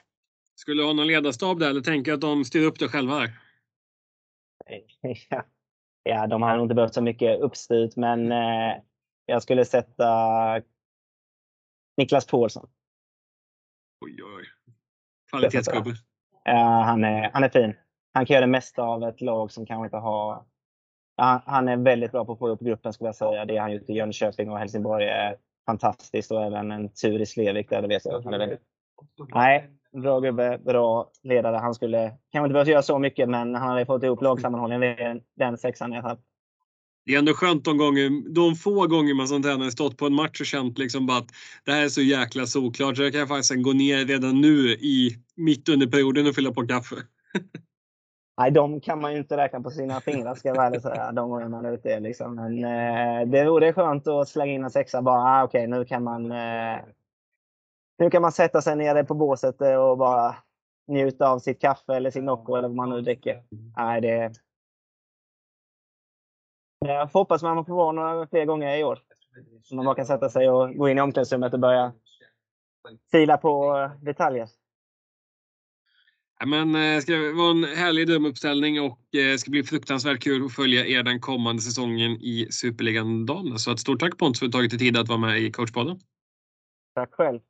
Skulle 0.55 0.83
du 0.83 0.87
ha 0.87 0.93
någon 0.93 1.07
ledarstab 1.07 1.59
där 1.59 1.71
eller 1.71 1.81
tänker 1.81 2.13
att 2.13 2.21
de 2.21 2.45
styr 2.45 2.67
upp 2.67 2.79
det 2.79 2.89
själva 2.89 3.15
här? 3.15 3.31
ja 5.31 5.45
ja, 6.07 6.27
de 6.27 6.43
har 6.43 6.57
nog 6.57 6.65
inte 6.65 6.75
behövt 6.75 6.95
så 6.95 7.03
mycket 7.03 7.41
uppstyrt, 7.41 7.97
men 7.97 8.33
eh, 8.33 8.77
jag 9.27 9.43
skulle 9.43 9.65
sätta 9.65 10.07
Niklas 11.97 12.27
Paulsson. 12.27 12.69
Oj, 14.01 14.23
oj. 14.23 14.45
Kvalitetsgubbe. 15.31 15.91
Ja, 16.45 16.83
han 16.83 17.05
är, 17.05 17.31
han 17.33 17.45
är 17.45 17.49
fin. 17.49 17.75
Han 18.13 18.27
kan 18.27 18.35
göra 18.35 18.47
det 18.47 18.51
mesta 18.51 18.83
av 18.83 19.05
ett 19.05 19.21
lag 19.21 19.53
som 19.53 19.67
kanske 19.67 19.87
inte 19.87 19.97
har... 19.97 20.45
Han 21.45 21.69
är 21.69 21.77
väldigt 21.77 22.13
bra 22.13 22.25
på 22.25 22.33
att 22.33 22.39
få 22.39 22.49
upp 22.49 22.61
gruppen 22.61 22.93
skulle 22.93 23.09
jag 23.09 23.17
säga. 23.17 23.45
Det 23.45 23.57
han 23.57 23.73
gjort 23.73 23.91
i 23.91 23.93
Jönköping 23.93 24.51
och 24.51 24.59
Helsingborg 24.59 25.05
är 25.05 25.37
fantastiskt 25.67 26.31
och 26.31 26.45
även 26.45 26.71
en 26.71 26.89
tur 26.89 27.21
i 27.21 27.27
Slevik 27.27 27.71
där, 27.71 27.83
det 27.83 27.89
vet 27.89 28.05
jag. 28.05 28.21
Han 28.21 28.35
är 28.35 28.39
väldigt... 28.39 28.61
Nej, 29.35 29.71
bra 29.93 30.21
gubbe, 30.21 30.59
bra 30.65 31.11
ledare. 31.23 31.57
Han 31.57 31.75
skulle 31.75 32.13
kanske 32.33 32.47
inte 32.47 32.53
behövt 32.53 32.69
göra 32.69 32.83
så 32.83 32.99
mycket, 32.99 33.29
men 33.29 33.55
han 33.55 33.69
hade 33.69 33.87
fått 33.87 34.03
ihop 34.03 34.23
lagsammanhållningen 34.23 35.21
den 35.37 35.59
sexan 35.59 35.93
i 35.93 35.97
alla 35.97 36.09
fall. 36.09 36.19
Det 37.07 37.15
är 37.15 37.19
ändå 37.19 37.35
skönt 37.35 37.65
de, 37.65 37.79
gånger, 37.79 38.35
de 38.35 38.55
få 38.55 38.87
gånger 38.87 39.15
man 39.15 39.29
som 39.29 39.43
tränare 39.43 39.71
stått 39.71 39.97
på 39.97 40.07
en 40.07 40.15
match 40.15 40.41
och 40.41 40.47
känt 40.47 40.79
liksom 40.79 41.07
bara 41.07 41.19
att 41.19 41.29
det 41.65 41.73
här 41.73 41.85
är 41.85 41.89
så 41.89 42.03
jäkla 42.03 42.47
såklart 42.47 42.97
så 42.97 43.03
jag 43.03 43.13
kan 43.13 43.29
faktiskt 43.29 43.63
gå 43.63 43.73
ner 43.73 44.05
redan 44.05 44.41
nu 44.41 44.71
i 44.71 45.17
mitt 45.37 45.69
under 45.69 45.87
perioden 45.87 46.27
och 46.27 46.35
fylla 46.35 46.53
på 46.53 46.67
kaffe. 46.67 46.97
Nej, 48.39 48.51
de 48.51 48.81
kan 48.81 49.01
man 49.01 49.13
ju 49.13 49.19
inte 49.19 49.37
räkna 49.37 49.61
på 49.61 49.71
sina 49.71 50.01
fingrar 50.01 50.35
ska 50.35 50.49
jag 50.49 50.71
väl 50.71 50.83
säga, 50.83 51.13
de 51.13 51.31
gånger 51.31 51.49
man 51.49 51.65
är 51.65 51.73
ute. 51.73 52.01
Liksom. 52.01 52.35
Men 52.35 52.65
eh, 52.65 53.29
det 53.29 53.45
vore 53.45 53.73
skönt 53.73 54.09
att 54.09 54.29
slänga 54.29 54.53
in 54.53 54.65
en 54.65 54.71
sexa 54.71 55.03
bara, 55.03 55.21
ah, 55.21 55.45
okej 55.45 55.69
okay, 55.69 55.79
nu 55.79 55.85
kan 55.85 56.05
man 56.05 56.33
eh, 56.33 56.79
nu 57.99 58.11
kan 58.11 58.23
man 58.23 58.33
sätta 58.33 58.63
sig 58.63 58.77
nere 58.77 59.05
på 59.05 59.15
båset 59.15 59.61
eh, 59.61 59.75
och 59.75 59.99
bara 59.99 60.37
njuta 60.89 61.29
av 61.29 61.39
sitt 61.39 61.61
kaffe 61.61 61.95
eller 61.95 62.11
sin 62.11 62.25
Nocco 62.25 62.57
eller 62.57 62.69
vad 62.69 62.77
man 62.77 62.91
nu 62.91 63.01
dricker. 63.01 63.43
Nej, 63.77 64.01
det... 64.01 64.33
Jag 66.79 67.07
hoppas 67.07 67.43
man 67.43 67.65
får 67.65 67.75
vara 67.75 67.93
några 67.93 68.27
fler 68.27 68.45
gånger 68.45 68.79
i 68.79 68.85
år. 68.85 68.99
Så 69.63 69.75
man 69.75 69.85
bara 69.85 69.95
kan 69.95 70.07
sätta 70.07 70.29
sig 70.29 70.51
och 70.51 70.75
gå 70.75 70.89
in 70.89 70.99
i 70.99 71.01
omklädningsrummet 71.01 71.55
och 71.55 71.61
börja 71.61 71.93
fila 73.13 73.37
på 73.37 73.79
eh, 73.79 74.05
detaljer. 74.05 74.49
Ja, 76.39 76.47
men 76.47 76.73
det 76.73 76.95
eh, 76.95 77.01
ska 77.01 77.13
vara 77.13 77.51
en 77.51 77.65
härlig 77.65 78.07
drömuppställning 78.07 78.81
och 78.81 78.99
det 79.11 79.39
ska 79.39 79.51
bli 79.51 79.63
fruktansvärt 79.63 80.23
kul 80.23 80.47
att 80.47 80.55
följa 80.55 80.87
er 80.87 81.03
den 81.03 81.21
kommande 81.21 81.63
säsongen 81.63 82.11
i 82.11 82.49
Superligan 82.51 83.27
Damerna. 83.27 83.59
Så 83.59 83.73
ett 83.73 83.81
stort 83.81 84.01
tack 84.01 84.19
Pontus 84.19 84.39
för 84.39 84.47
att 84.47 84.53
du 84.53 84.59
tagit 84.59 84.71
dig 84.71 84.79
tid 84.79 84.97
att 84.97 85.09
vara 85.09 85.19
med 85.19 85.41
i 85.41 85.53
coachpodden. 85.53 86.01
Tack 86.95 87.15
själv. 87.15 87.41